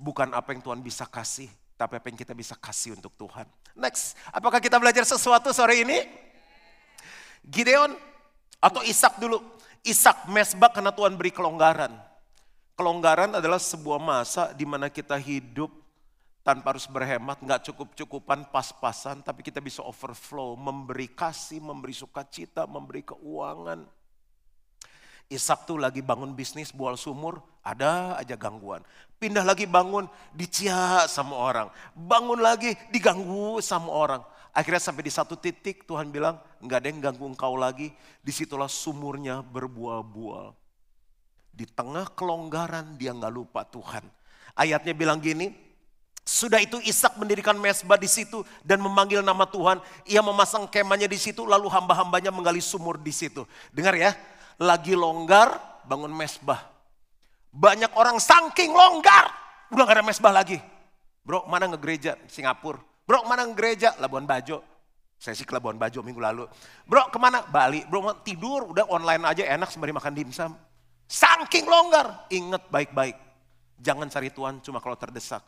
Bukan 0.00 0.32
apa 0.32 0.52
yang 0.52 0.64
Tuhan 0.64 0.80
bisa 0.80 1.04
kasih, 1.08 1.48
tapi 1.76 1.96
apa 1.96 2.06
yang 2.08 2.16
kita 2.20 2.32
bisa 2.36 2.56
kasih 2.56 2.96
untuk 2.96 3.12
Tuhan. 3.16 3.48
Next, 3.76 4.16
apakah 4.32 4.60
kita 4.60 4.76
belajar 4.76 5.04
sesuatu 5.04 5.52
sore 5.52 5.80
ini? 5.80 6.04
Gideon 7.44 7.96
atau 8.60 8.84
Ishak 8.84 9.16
dulu. 9.16 9.40
Ishak 9.80 10.28
mesbah 10.28 10.68
karena 10.72 10.92
Tuhan 10.92 11.16
beri 11.16 11.32
kelonggaran. 11.32 12.09
Kelonggaran 12.80 13.36
adalah 13.36 13.60
sebuah 13.60 14.00
masa 14.00 14.56
di 14.56 14.64
mana 14.64 14.88
kita 14.88 15.12
hidup 15.20 15.68
tanpa 16.40 16.72
harus 16.72 16.88
berhemat, 16.88 17.36
nggak 17.36 17.68
cukup-cukupan, 17.68 18.48
pas-pasan, 18.48 19.20
tapi 19.20 19.44
kita 19.44 19.60
bisa 19.60 19.84
overflow, 19.84 20.56
memberi 20.56 21.12
kasih, 21.12 21.60
memberi 21.60 21.92
sukacita, 21.92 22.64
memberi 22.64 23.04
keuangan. 23.04 23.84
Ishak 25.28 25.68
tuh 25.68 25.76
lagi 25.76 26.00
bangun 26.00 26.32
bisnis, 26.32 26.72
bual 26.72 26.96
sumur, 26.96 27.44
ada 27.60 28.16
aja 28.16 28.32
gangguan. 28.32 28.80
Pindah 29.20 29.44
lagi 29.44 29.68
bangun, 29.68 30.08
dicia 30.32 31.04
sama 31.04 31.36
orang. 31.36 31.68
Bangun 31.92 32.40
lagi, 32.40 32.72
diganggu 32.88 33.60
sama 33.60 33.92
orang. 33.92 34.22
Akhirnya 34.56 34.80
sampai 34.80 35.04
di 35.04 35.12
satu 35.12 35.36
titik 35.36 35.84
Tuhan 35.84 36.08
bilang, 36.08 36.40
nggak 36.64 36.78
ada 36.80 36.88
yang 36.88 37.04
ganggu 37.04 37.28
engkau 37.28 37.60
lagi. 37.60 37.92
Di 38.24 38.32
situlah 38.32 38.72
sumurnya 38.72 39.44
berbuah-buah. 39.44 40.59
Di 41.60 41.68
tengah 41.68 42.08
kelonggaran 42.16 42.96
dia 42.96 43.12
nggak 43.12 43.28
lupa 43.28 43.68
Tuhan. 43.68 44.00
Ayatnya 44.56 44.96
bilang 44.96 45.20
gini, 45.20 45.52
sudah 46.24 46.56
itu 46.56 46.80
Ishak 46.80 47.20
mendirikan 47.20 47.52
mesbah 47.60 48.00
di 48.00 48.08
situ 48.08 48.40
dan 48.64 48.80
memanggil 48.80 49.20
nama 49.20 49.44
Tuhan. 49.44 49.76
Ia 50.08 50.24
memasang 50.24 50.64
kemahnya 50.72 51.04
di 51.04 51.20
situ 51.20 51.44
lalu 51.44 51.68
hamba-hambanya 51.68 52.32
menggali 52.32 52.64
sumur 52.64 52.96
di 52.96 53.12
situ. 53.12 53.44
Dengar 53.76 53.92
ya, 53.92 54.16
lagi 54.56 54.96
longgar 54.96 55.60
bangun 55.84 56.16
mesbah. 56.16 56.64
Banyak 57.52 57.92
orang 57.92 58.16
saking 58.16 58.72
longgar, 58.72 59.28
udah 59.68 59.84
gak 59.84 60.00
ada 60.00 60.04
mesbah 60.08 60.32
lagi. 60.32 60.56
Bro, 61.28 61.44
mana 61.44 61.68
ngegereja? 61.68 62.16
Singapura. 62.24 62.80
Bro, 63.04 63.28
mana 63.28 63.44
ngegereja? 63.44 64.00
Labuan 64.00 64.24
Bajo. 64.24 64.64
Saya 65.20 65.36
sih 65.36 65.44
ke 65.44 65.52
Labuan 65.52 65.76
Bajo 65.76 66.00
minggu 66.00 66.24
lalu. 66.24 66.48
Bro, 66.88 67.12
ke 67.12 67.20
mana? 67.20 67.44
Bali. 67.44 67.84
Bro, 67.84 68.24
tidur, 68.24 68.72
udah 68.72 68.88
online 68.88 69.28
aja 69.28 69.44
enak 69.44 69.68
sembari 69.68 69.92
makan 69.92 70.16
dimsum. 70.16 70.69
Saking 71.10 71.66
longgar, 71.66 72.30
inget 72.30 72.62
baik-baik. 72.70 73.18
Jangan 73.82 74.06
cari 74.06 74.30
Tuhan 74.30 74.62
cuma 74.62 74.78
kalau 74.78 74.94
terdesak 74.94 75.42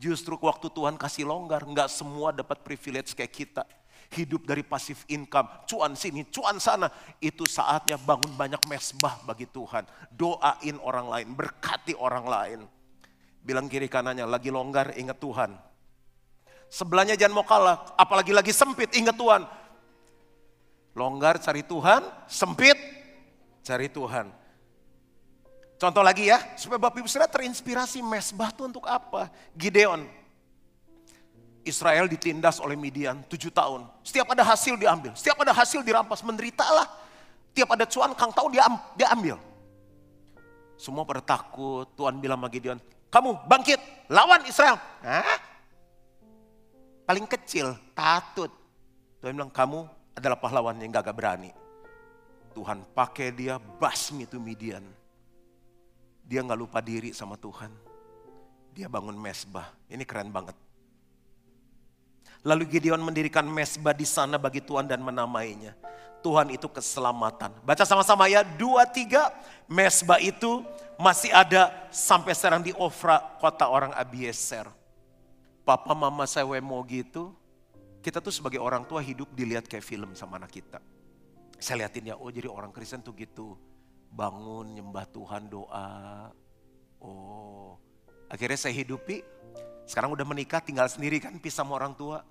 Justru 0.00 0.32
waktu 0.40 0.72
Tuhan 0.72 0.96
kasih 0.96 1.28
longgar, 1.28 1.60
nggak 1.60 1.92
semua 1.92 2.32
dapat 2.32 2.64
privilege 2.64 3.12
kayak 3.12 3.36
kita. 3.36 3.64
Hidup 4.10 4.48
dari 4.48 4.64
pasif 4.64 5.04
income, 5.12 5.68
cuan 5.68 5.92
sini, 5.92 6.24
cuan 6.32 6.56
sana. 6.56 6.88
Itu 7.20 7.44
saatnya 7.44 8.00
bangun 8.00 8.32
banyak 8.32 8.64
mesbah 8.64 9.20
bagi 9.28 9.44
Tuhan. 9.44 9.84
Doain 10.08 10.80
orang 10.80 11.04
lain, 11.04 11.28
berkati 11.36 11.92
orang 12.00 12.24
lain. 12.24 12.60
Bilang 13.44 13.68
kiri 13.68 13.92
kanannya, 13.92 14.24
lagi 14.24 14.48
longgar 14.48 14.96
ingat 14.96 15.20
Tuhan. 15.20 15.52
Sebelahnya 16.72 17.20
jangan 17.20 17.36
mau 17.36 17.44
kalah, 17.44 17.92
apalagi 18.00 18.32
lagi 18.32 18.56
sempit 18.56 18.96
ingat 18.96 19.20
Tuhan. 19.20 19.44
Longgar 20.96 21.36
cari 21.44 21.60
Tuhan, 21.60 22.02
sempit 22.24 22.78
cari 23.60 23.92
Tuhan. 23.92 24.39
Contoh 25.80 26.04
lagi 26.04 26.28
ya, 26.28 26.36
supaya 26.60 26.76
Bapak 26.76 27.00
Ibu 27.00 27.08
Saudara 27.08 27.32
terinspirasi 27.32 28.04
mesbah 28.04 28.52
itu 28.52 28.68
untuk 28.68 28.84
apa? 28.84 29.32
Gideon. 29.56 30.04
Israel 31.64 32.04
ditindas 32.04 32.60
oleh 32.60 32.76
Midian 32.76 33.24
tujuh 33.24 33.48
tahun. 33.48 33.88
Setiap 34.04 34.28
ada 34.28 34.44
hasil 34.44 34.76
diambil, 34.76 35.16
setiap 35.16 35.40
ada 35.40 35.56
hasil 35.56 35.80
dirampas, 35.80 36.20
menderitalah. 36.20 36.84
Tiap 37.56 37.72
ada 37.72 37.88
cuan, 37.88 38.12
kang 38.12 38.28
tahu 38.28 38.52
dia, 38.52 38.68
dia 38.92 39.08
ambil. 39.08 39.40
Semua 40.76 41.08
pada 41.08 41.24
takut, 41.24 41.88
Tuhan 41.96 42.20
bilang 42.20 42.36
sama 42.36 42.52
Gideon, 42.52 42.76
kamu 43.08 43.40
bangkit, 43.48 43.80
lawan 44.12 44.44
Israel. 44.44 44.76
Hah? 45.00 45.40
Paling 47.08 47.24
kecil, 47.24 47.72
takut. 47.96 48.52
Tuhan 49.24 49.32
bilang, 49.32 49.48
kamu 49.48 49.88
adalah 50.12 50.36
pahlawan 50.36 50.76
yang 50.76 50.92
gak 50.92 51.08
berani. 51.16 51.56
Tuhan 52.52 52.84
pakai 52.92 53.32
dia 53.32 53.56
basmi 53.56 54.28
itu 54.28 54.36
Midian 54.36 54.99
dia 56.24 56.40
nggak 56.44 56.60
lupa 56.60 56.78
diri 56.84 57.10
sama 57.14 57.34
Tuhan. 57.38 57.70
Dia 58.74 58.86
bangun 58.86 59.18
mesbah. 59.18 59.70
Ini 59.90 60.06
keren 60.06 60.30
banget. 60.30 60.54
Lalu 62.40 62.64
Gideon 62.72 63.02
mendirikan 63.04 63.44
mesbah 63.44 63.92
di 63.92 64.08
sana 64.08 64.40
bagi 64.40 64.64
Tuhan 64.64 64.88
dan 64.88 65.04
menamainya. 65.04 65.76
Tuhan 66.20 66.52
itu 66.52 66.68
keselamatan. 66.68 67.52
Baca 67.64 67.84
sama-sama 67.84 68.28
ya, 68.28 68.44
dua 68.44 68.84
tiga 68.84 69.32
mesbah 69.68 70.20
itu 70.20 70.64
masih 71.00 71.32
ada 71.32 71.72
sampai 71.88 72.36
sekarang 72.36 72.60
di 72.60 72.72
Ofra, 72.76 73.20
kota 73.40 73.68
orang 73.68 73.92
Abieser. 73.96 74.68
Papa 75.64 75.96
mama 75.96 76.28
saya 76.28 76.44
mau 76.60 76.80
gitu, 76.84 77.32
kita 78.04 78.20
tuh 78.20 78.32
sebagai 78.32 78.60
orang 78.60 78.84
tua 78.84 79.00
hidup 79.00 79.28
dilihat 79.32 79.68
kayak 79.68 79.84
film 79.84 80.12
sama 80.16 80.40
anak 80.40 80.52
kita. 80.52 80.80
Saya 81.60 81.84
liatin 81.84 82.12
ya, 82.12 82.16
oh 82.16 82.28
jadi 82.32 82.48
orang 82.48 82.72
Kristen 82.72 83.04
tuh 83.04 83.12
gitu 83.16 83.56
bangun, 84.10 84.76
nyembah 84.76 85.06
Tuhan, 85.08 85.48
doa. 85.48 86.30
Oh, 87.00 87.78
akhirnya 88.28 88.58
saya 88.58 88.74
hidupi. 88.76 89.22
Sekarang 89.86 90.14
udah 90.14 90.26
menikah, 90.26 90.62
tinggal 90.62 90.86
sendiri 90.86 91.18
kan, 91.18 91.34
pisah 91.40 91.64
sama 91.64 91.78
orang 91.78 91.94
tua. 91.98 92.22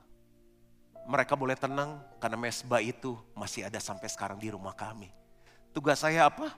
mereka 1.09 1.33
boleh 1.33 1.57
tenang 1.57 1.97
karena 2.21 2.37
mesbah 2.37 2.77
itu 2.77 3.17
masih 3.33 3.65
ada 3.65 3.81
sampai 3.81 4.05
sekarang 4.05 4.37
di 4.37 4.53
rumah 4.53 4.77
kami. 4.77 5.09
Tugas 5.73 6.05
saya 6.05 6.29
apa? 6.29 6.53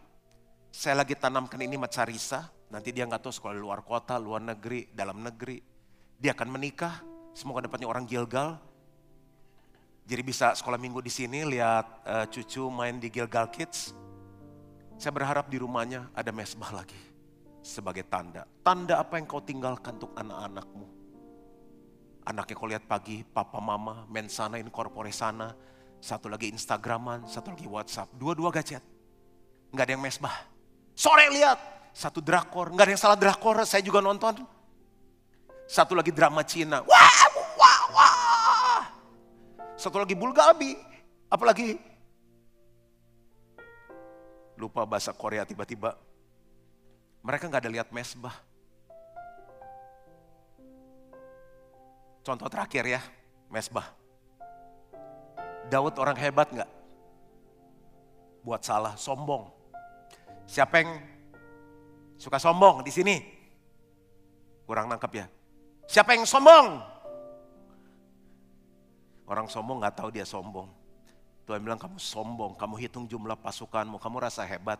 Saya 0.75 0.99
lagi 0.99 1.15
tanamkan 1.15 1.55
ini 1.63 1.79
macarisa, 1.79 2.51
nanti 2.67 2.91
dia 2.91 3.07
nggak 3.07 3.23
tahu 3.23 3.31
sekolah 3.31 3.55
luar 3.55 3.79
kota, 3.79 4.19
luar 4.19 4.43
negeri, 4.43 4.91
dalam 4.91 5.23
negeri. 5.23 5.63
Dia 6.19 6.35
akan 6.35 6.51
menikah, 6.51 6.99
semoga 7.31 7.63
dapatnya 7.63 7.87
orang 7.87 8.03
Gilgal. 8.03 8.59
Jadi 10.03 10.21
bisa 10.23 10.51
sekolah 10.51 10.75
minggu 10.75 10.99
di 10.99 11.11
sini, 11.11 11.47
lihat 11.47 11.87
uh, 12.03 12.25
cucu 12.27 12.67
main 12.67 12.99
di 12.99 13.07
Gilgal 13.07 13.47
Kids. 13.47 13.95
Saya 15.01 15.17
berharap 15.17 15.49
di 15.49 15.57
rumahnya 15.57 16.13
ada 16.13 16.29
mesbah 16.29 16.69
lagi 16.69 16.93
sebagai 17.65 18.05
tanda. 18.05 18.45
Tanda 18.61 19.01
apa 19.01 19.17
yang 19.17 19.25
kau 19.25 19.41
tinggalkan 19.41 19.97
untuk 19.97 20.13
anak-anakmu? 20.13 20.85
Anaknya 22.21 22.53
kau 22.53 22.69
lihat 22.69 22.85
pagi, 22.85 23.25
papa 23.25 23.57
mama, 23.57 24.05
main 24.13 24.29
sana, 24.29 24.61
incorpore 24.61 25.09
sana. 25.09 25.57
Satu 25.97 26.29
lagi 26.29 26.53
Instagraman, 26.53 27.25
satu 27.25 27.49
lagi 27.49 27.65
WhatsApp. 27.65 28.13
Dua-dua 28.13 28.53
gadget. 28.53 28.85
Nggak 29.73 29.89
ada 29.89 29.93
yang 29.97 30.05
mesbah. 30.05 30.37
Sore 30.93 31.33
lihat, 31.33 31.57
satu 31.97 32.21
drakor. 32.21 32.69
Nggak 32.69 32.85
ada 32.85 32.93
yang 32.93 33.01
salah 33.01 33.17
drakor, 33.17 33.57
saya 33.65 33.81
juga 33.81 34.05
nonton. 34.05 34.45
Satu 35.65 35.97
lagi 35.97 36.13
drama 36.13 36.45
Cina. 36.45 36.85
Wah, 36.85 37.25
wah, 37.57 37.81
wah. 37.89 38.81
Satu 39.81 39.97
lagi 39.97 40.13
Bulgabi. 40.13 40.77
Apalagi 41.25 41.89
lupa 44.61 44.85
bahasa 44.85 45.09
Korea 45.09 45.41
tiba-tiba. 45.41 45.97
Mereka 47.25 47.49
nggak 47.49 47.65
ada 47.65 47.73
lihat 47.73 47.89
mesbah. 47.89 48.37
Contoh 52.21 52.45
terakhir 52.45 52.85
ya, 52.85 53.01
mesbah. 53.49 53.89
Daud 55.73 55.97
orang 55.97 56.13
hebat 56.21 56.53
nggak? 56.53 56.69
Buat 58.45 58.61
salah, 58.61 58.93
sombong. 58.93 59.49
Siapa 60.45 60.85
yang 60.85 61.01
suka 62.21 62.37
sombong 62.37 62.85
di 62.85 62.93
sini? 62.93 63.17
Kurang 64.69 64.85
nangkep 64.93 65.11
ya. 65.17 65.25
Siapa 65.89 66.13
yang 66.13 66.29
sombong? 66.29 66.77
Orang 69.25 69.49
sombong 69.49 69.81
nggak 69.81 69.97
tahu 69.97 70.09
dia 70.13 70.25
sombong. 70.25 70.80
Tuhan 71.51 71.67
bilang 71.67 71.75
kamu 71.75 71.99
sombong, 71.99 72.55
kamu 72.55 72.79
hitung 72.79 73.03
jumlah 73.11 73.35
pasukanmu, 73.35 73.99
kamu 73.99 74.23
rasa 74.23 74.47
hebat. 74.47 74.79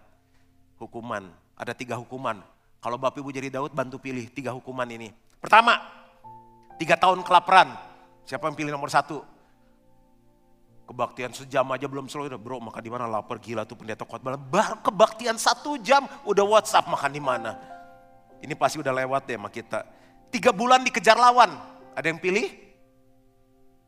Hukuman, 0.80 1.28
ada 1.60 1.76
tiga 1.76 2.00
hukuman. 2.00 2.40
Kalau 2.80 2.96
Bapak 2.96 3.20
Ibu 3.20 3.28
jadi 3.28 3.52
Daud 3.52 3.76
bantu 3.76 4.00
pilih 4.00 4.24
tiga 4.32 4.56
hukuman 4.56 4.88
ini. 4.88 5.12
Pertama, 5.44 5.84
tiga 6.80 6.96
tahun 6.96 7.28
kelaparan. 7.28 7.76
Siapa 8.24 8.48
yang 8.48 8.56
pilih 8.56 8.72
nomor 8.72 8.88
satu? 8.88 9.20
Kebaktian 10.88 11.36
sejam 11.36 11.68
aja 11.76 11.92
belum 11.92 12.08
selesai, 12.08 12.40
bro 12.40 12.64
makan 12.64 12.80
di 12.80 12.88
mana 12.88 13.04
lapar 13.04 13.44
gila 13.44 13.68
tuh 13.68 13.76
pendeta 13.76 14.08
khotbah. 14.08 14.40
Baru 14.40 14.80
kebaktian 14.80 15.36
satu 15.36 15.76
jam 15.76 16.08
udah 16.24 16.48
WhatsApp 16.48 16.88
makan 16.88 17.12
di 17.12 17.20
mana. 17.20 17.60
Ini 18.40 18.56
pasti 18.56 18.80
udah 18.80 18.96
lewat 18.96 19.28
deh 19.28 19.36
sama 19.36 19.52
kita. 19.52 19.84
Tiga 20.32 20.56
bulan 20.56 20.88
dikejar 20.88 21.20
lawan, 21.20 21.52
ada 21.92 22.08
yang 22.08 22.16
pilih? 22.16 22.48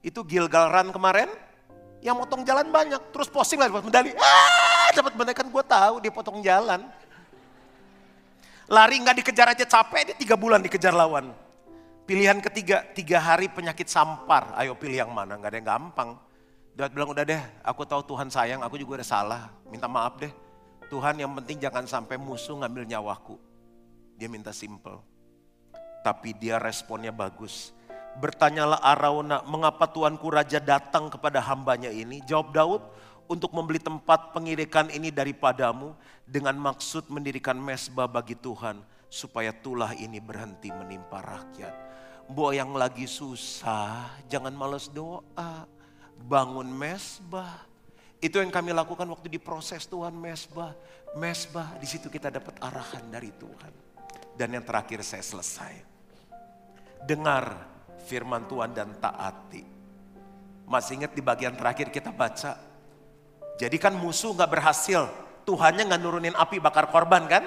Itu 0.04 0.28
Gilgal 0.28 0.68
Run 0.68 0.92
kemarin, 0.92 1.32
yang 2.04 2.20
motong 2.20 2.44
jalan 2.44 2.68
banyak, 2.68 3.00
terus 3.16 3.32
posting 3.32 3.64
lah 3.64 3.72
dapat 3.72 3.88
medali. 3.88 4.12
Ah, 4.20 4.92
dapat 4.92 5.16
medali 5.16 5.36
kan 5.40 5.48
gue 5.48 5.64
tahu 5.64 5.94
dia 6.04 6.12
potong 6.12 6.44
jalan. 6.44 6.84
Lari 8.68 8.96
nggak 9.00 9.24
dikejar 9.24 9.56
aja 9.56 9.64
capek, 9.64 10.12
dia 10.12 10.16
tiga 10.20 10.36
bulan 10.36 10.60
dikejar 10.60 10.92
lawan. 10.92 11.32
Pilihan 12.04 12.44
ketiga, 12.44 12.84
tiga 12.92 13.24
hari 13.24 13.48
penyakit 13.48 13.88
sampar. 13.88 14.52
Ayo 14.60 14.76
pilih 14.76 15.08
yang 15.08 15.12
mana, 15.16 15.40
nggak 15.40 15.52
ada 15.56 15.58
yang 15.64 15.70
gampang. 15.80 16.20
Daud 16.76 16.92
bilang 16.92 17.16
udah 17.16 17.24
deh, 17.24 17.40
aku 17.64 17.88
tahu 17.88 18.04
Tuhan 18.04 18.28
sayang, 18.28 18.60
aku 18.60 18.76
juga 18.76 19.00
udah 19.00 19.08
salah. 19.08 19.42
Minta 19.72 19.88
maaf 19.88 20.20
deh. 20.20 20.32
Tuhan 20.92 21.16
yang 21.16 21.32
penting 21.40 21.64
jangan 21.64 21.88
sampai 21.88 22.20
musuh 22.20 22.60
ngambil 22.60 22.84
nyawaku. 22.84 23.40
Dia 24.20 24.28
minta 24.28 24.52
simple. 24.52 25.00
Tapi 26.04 26.36
dia 26.36 26.60
responnya 26.60 27.16
bagus. 27.16 27.72
Bertanyalah 28.14 28.80
Arauna, 28.82 29.42
mengapa 29.46 29.90
Tuanku 29.90 30.30
Raja 30.30 30.62
datang 30.62 31.10
kepada 31.10 31.42
hambanya 31.42 31.90
ini? 31.90 32.22
Jawab 32.26 32.54
Daud, 32.54 32.82
untuk 33.26 33.56
membeli 33.56 33.80
tempat 33.80 34.36
pengirikan 34.36 34.92
ini 34.92 35.10
daripadamu 35.10 35.96
dengan 36.28 36.54
maksud 36.60 37.08
mendirikan 37.08 37.56
mesbah 37.56 38.06
bagi 38.06 38.36
Tuhan 38.36 38.84
supaya 39.08 39.54
tulah 39.54 39.96
ini 39.96 40.20
berhenti 40.20 40.70
menimpa 40.70 41.24
rakyat. 41.24 41.74
Buat 42.30 42.56
yang 42.56 42.72
lagi 42.74 43.04
susah, 43.10 44.10
jangan 44.32 44.56
males 44.56 44.88
doa 44.88 45.68
bangun 46.24 46.68
mesbah. 46.68 47.68
Itu 48.24 48.40
yang 48.40 48.54
kami 48.54 48.72
lakukan 48.72 49.04
waktu 49.12 49.28
di 49.28 49.40
proses 49.42 49.84
Tuhan 49.84 50.16
mesbah. 50.16 50.72
Mesbah, 51.20 51.76
di 51.78 51.88
situ 51.90 52.08
kita 52.08 52.32
dapat 52.32 52.56
arahan 52.64 53.04
dari 53.12 53.30
Tuhan. 53.36 53.74
Dan 54.34 54.56
yang 54.56 54.64
terakhir 54.64 55.04
saya 55.04 55.22
selesai. 55.22 55.84
Dengar 57.04 57.73
firman 58.04 58.46
Tuhan 58.46 58.76
dan 58.76 58.92
taati. 59.00 59.64
Masih 60.68 61.04
ingat 61.04 61.12
di 61.16 61.22
bagian 61.24 61.56
terakhir 61.56 61.92
kita 61.92 62.12
baca. 62.12 62.60
Jadi 63.60 63.78
kan 63.80 63.96
musuh 63.96 64.36
gak 64.36 64.52
berhasil. 64.52 65.08
Tuhannya 65.44 65.92
gak 65.92 66.02
nurunin 66.04 66.36
api 66.36 66.60
bakar 66.60 66.88
korban 66.88 67.28
kan? 67.28 67.44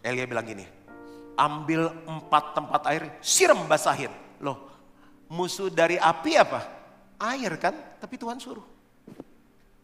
Elia 0.00 0.24
bilang 0.24 0.48
gini, 0.48 0.64
ambil 1.36 1.92
empat 2.08 2.56
tempat 2.56 2.82
air, 2.88 3.20
siram 3.20 3.68
basahin. 3.68 4.08
Loh, 4.40 4.64
musuh 5.28 5.68
dari 5.68 6.00
api 6.00 6.40
apa? 6.40 6.60
Air 7.20 7.52
kan, 7.60 7.76
tapi 8.00 8.16
Tuhan 8.16 8.40
suruh. 8.40 8.64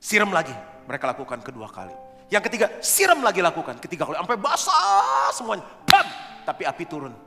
Siram 0.01 0.33
lagi, 0.33 0.57
mereka 0.89 1.13
lakukan 1.13 1.45
kedua 1.45 1.69
kali. 1.69 1.93
Yang 2.33 2.49
ketiga, 2.49 2.67
siram 2.81 3.21
lagi 3.21 3.45
lakukan 3.45 3.77
ketiga 3.77 4.09
kali, 4.09 4.17
sampai 4.17 4.41
basah 4.41 5.29
semuanya. 5.37 5.69
Bam! 5.85 6.07
Tapi 6.49 6.63
api 6.65 6.85
turun. 6.89 7.26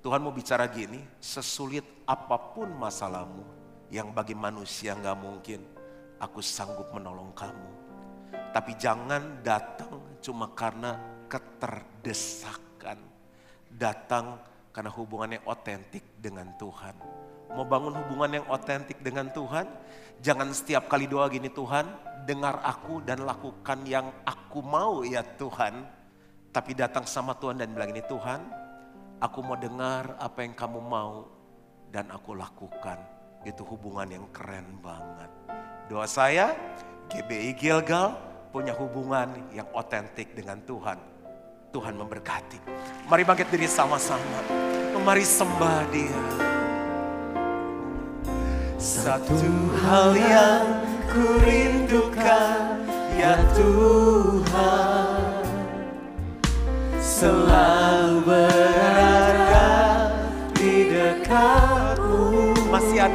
Tuhan 0.00 0.24
mau 0.24 0.32
bicara 0.32 0.64
gini, 0.64 0.96
sesulit 1.20 1.84
apa 2.08 2.56
pun 2.56 2.72
masalahmu, 2.72 3.44
yang 3.92 4.16
bagi 4.16 4.32
manusia 4.32 4.96
nggak 4.96 5.18
mungkin, 5.20 5.60
aku 6.16 6.40
sanggup 6.40 6.88
menolong 6.96 7.36
kamu. 7.36 7.70
Tapi 8.48 8.80
jangan 8.80 9.44
datang 9.44 10.00
cuma 10.24 10.56
karena 10.56 10.96
keterdesakan. 11.28 12.96
Datang 13.68 14.40
karena 14.72 14.88
hubungannya 14.88 15.44
otentik 15.44 16.16
dengan 16.16 16.48
Tuhan. 16.56 16.96
Mau 17.52 17.68
bangun 17.68 17.92
hubungan 18.00 18.40
yang 18.40 18.46
otentik 18.48 19.04
dengan 19.04 19.28
Tuhan, 19.28 19.68
jangan 20.24 20.48
setiap 20.56 20.88
kali 20.88 21.12
doa 21.12 21.28
gini 21.28 21.52
Tuhan, 21.52 21.84
dengar 22.24 22.56
aku 22.64 23.04
dan 23.04 23.28
lakukan 23.28 23.84
yang 23.84 24.08
aku 24.24 24.64
mau 24.64 25.04
ya 25.04 25.20
Tuhan. 25.36 25.84
Tapi 26.50 26.72
datang 26.72 27.04
sama 27.04 27.36
Tuhan 27.36 27.60
dan 27.60 27.70
bilang 27.76 27.92
ini 27.92 28.02
Tuhan, 28.06 28.40
aku 29.20 29.38
mau 29.44 29.56
dengar 29.56 30.16
apa 30.16 30.42
yang 30.42 30.56
kamu 30.56 30.80
mau 30.80 31.28
dan 31.92 32.08
aku 32.08 32.34
lakukan. 32.34 32.98
Itu 33.44 33.64
hubungan 33.68 34.08
yang 34.08 34.26
keren 34.32 34.80
banget. 34.80 35.30
Doa 35.88 36.08
saya, 36.08 36.56
GBI 37.08 37.56
Gilgal 37.56 38.16
punya 38.52 38.74
hubungan 38.76 39.32
yang 39.54 39.68
otentik 39.72 40.34
dengan 40.34 40.60
Tuhan 40.64 40.98
Tuhan 41.70 41.94
memberkati. 41.94 42.58
Mari 43.06 43.22
bangkit 43.22 43.46
diri 43.50 43.70
sama-sama. 43.70 44.42
Mari 45.00 45.24
sembah 45.24 45.80
dia. 45.94 46.22
Satu 48.76 49.38
hal 49.80 50.12
yang 50.18 50.66
ku 51.08 51.24
rindukan 51.44 52.80
ya 53.12 53.36
Tuhan 53.52 55.44
Selalu 56.96 58.24
berada 58.24 58.79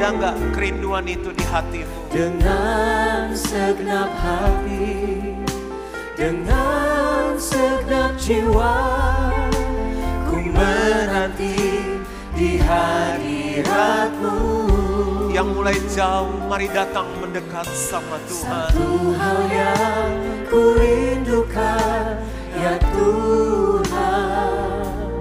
ada 0.06 0.14
nggak 0.22 0.54
kerinduan 0.54 1.02
itu 1.10 1.34
di 1.34 1.42
hatimu? 1.50 2.14
Dengan 2.14 3.34
segenap 3.34 4.14
hati 4.14 5.18
Dengan 6.14 7.34
segenap 7.42 8.14
jiwa 8.22 8.78
Ku 10.30 10.38
menanti 10.46 11.58
di 12.38 12.62
hadiratmu 12.62 14.38
Yang 15.34 15.48
mulai 15.58 15.74
jauh, 15.90 16.38
mari 16.54 16.70
datang 16.70 17.10
mendekat 17.18 17.66
sama 17.74 18.22
Tuhan. 18.30 18.70
Satu 18.70 19.10
hal 19.18 19.42
yang 19.50 20.14
ku 20.54 20.78
rindukan 20.78 22.22
ya 22.54 22.78
Tuhan 22.94 24.54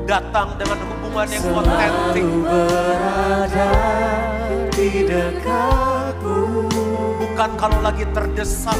Datang 0.05 0.61
dengan 0.61 0.77
hubungan 0.77 1.29
yang 1.33 1.45
otentik. 1.57 2.21
Selalu 2.21 2.45
berada 2.45 4.34
dekatmu 5.09 6.69
Bukan 7.21 7.51
kalau 7.59 7.79
lagi 7.83 8.05
terdesak, 8.15 8.79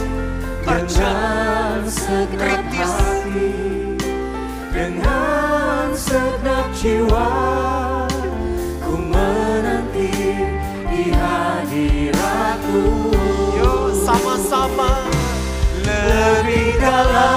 terjang, 0.63 1.85
kritis. 2.35 2.93
hati, 2.93 3.51
Dengan 4.71 5.91
segenap 5.97 6.67
jiwa 6.77 7.29
Ku 8.85 8.95
menanti 8.99 10.13
di 10.93 11.03
hadiratmu 11.11 12.85
Yuk 13.59 13.97
sama-sama. 14.05 15.09
Lebih 15.85 16.81
dalam. 16.81 17.34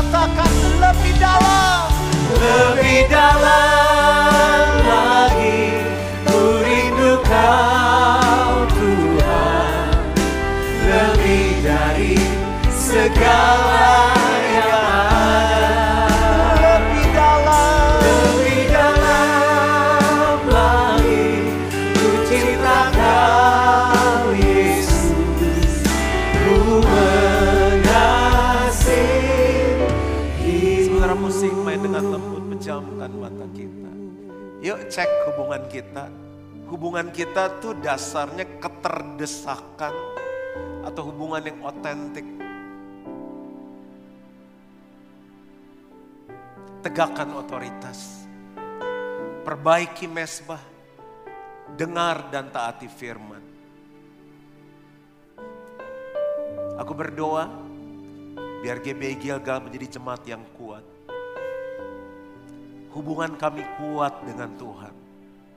Katakan 0.00 0.52
lebih 0.80 1.14
dalam. 1.20 1.92
Lebih 2.40 3.12
dalam 3.12 4.64
lagi 4.80 5.84
ku 6.24 6.40
rindu 6.64 7.20
kau 7.20 8.64
Tuhan 8.70 9.92
Lebih 10.88 11.48
dari 11.60 12.16
segala 12.72 14.09
Musik 31.40 31.56
main 31.64 31.80
dengan 31.80 32.04
lembut 32.04 32.52
pejamkan 32.52 33.16
mata 33.16 33.48
kita. 33.56 33.92
Yuk 34.60 34.92
cek 34.92 35.08
hubungan 35.24 35.64
kita. 35.72 36.04
Hubungan 36.68 37.08
kita 37.08 37.64
tuh 37.64 37.80
dasarnya 37.80 38.44
keterdesakan 38.60 39.94
atau 40.84 41.02
hubungan 41.08 41.40
yang 41.40 41.56
otentik. 41.64 42.28
Tegakkan 46.84 47.32
otoritas. 47.32 48.28
Perbaiki 49.40 50.12
mesbah. 50.12 50.60
Dengar 51.72 52.28
dan 52.28 52.52
taati 52.52 52.84
firman. 52.84 53.40
Aku 56.76 56.92
berdoa 56.92 57.48
biar 58.60 58.76
GBI 58.84 59.16
Gilgal 59.16 59.64
menjadi 59.64 59.96
jemaat 59.96 60.20
yang 60.28 60.44
kuat. 60.52 60.89
Hubungan 62.90 63.38
kami 63.38 63.62
kuat 63.78 64.26
dengan 64.26 64.50
Tuhan. 64.58 64.94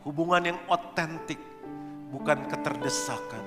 Hubungan 0.06 0.44
yang 0.54 0.60
otentik, 0.70 1.42
bukan 2.14 2.46
keterdesakan. 2.46 3.46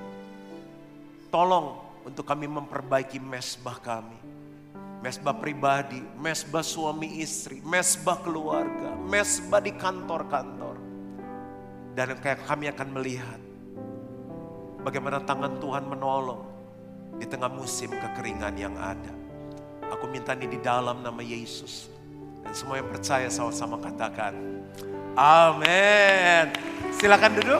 Tolong 1.31 1.79
untuk 2.03 2.27
kami 2.27 2.51
memperbaiki 2.51 3.19
mesbah 3.23 3.79
kami. 3.79 4.19
Mesbah 4.99 5.37
pribadi, 5.37 6.01
mesbah 6.17 6.65
suami 6.65 7.21
istri, 7.21 7.61
mesbah 7.61 8.17
keluarga, 8.19 8.91
mesbah 8.97 9.61
di 9.61 9.71
kantor-kantor. 9.71 10.75
Dan 11.93 12.17
kayak 12.19 12.43
kami 12.43 12.67
akan 12.67 12.89
melihat 12.91 13.39
bagaimana 14.81 15.21
tangan 15.23 15.61
Tuhan 15.63 15.85
menolong 15.85 16.41
di 17.17 17.25
tengah 17.29 17.49
musim 17.49 17.93
kekeringan 17.93 18.55
yang 18.57 18.75
ada. 18.75 19.13
Aku 19.95 20.11
minta 20.11 20.35
ini 20.35 20.47
di 20.47 20.59
dalam 20.59 20.99
nama 20.99 21.23
Yesus. 21.23 21.96
Dan 22.47 22.55
semua 22.55 22.79
yang 22.79 22.87
percaya 22.87 23.27
sama-sama 23.27 23.75
katakan. 23.75 24.31
Amin. 25.19 26.47
Silakan 26.95 27.35
duduk. 27.43 27.59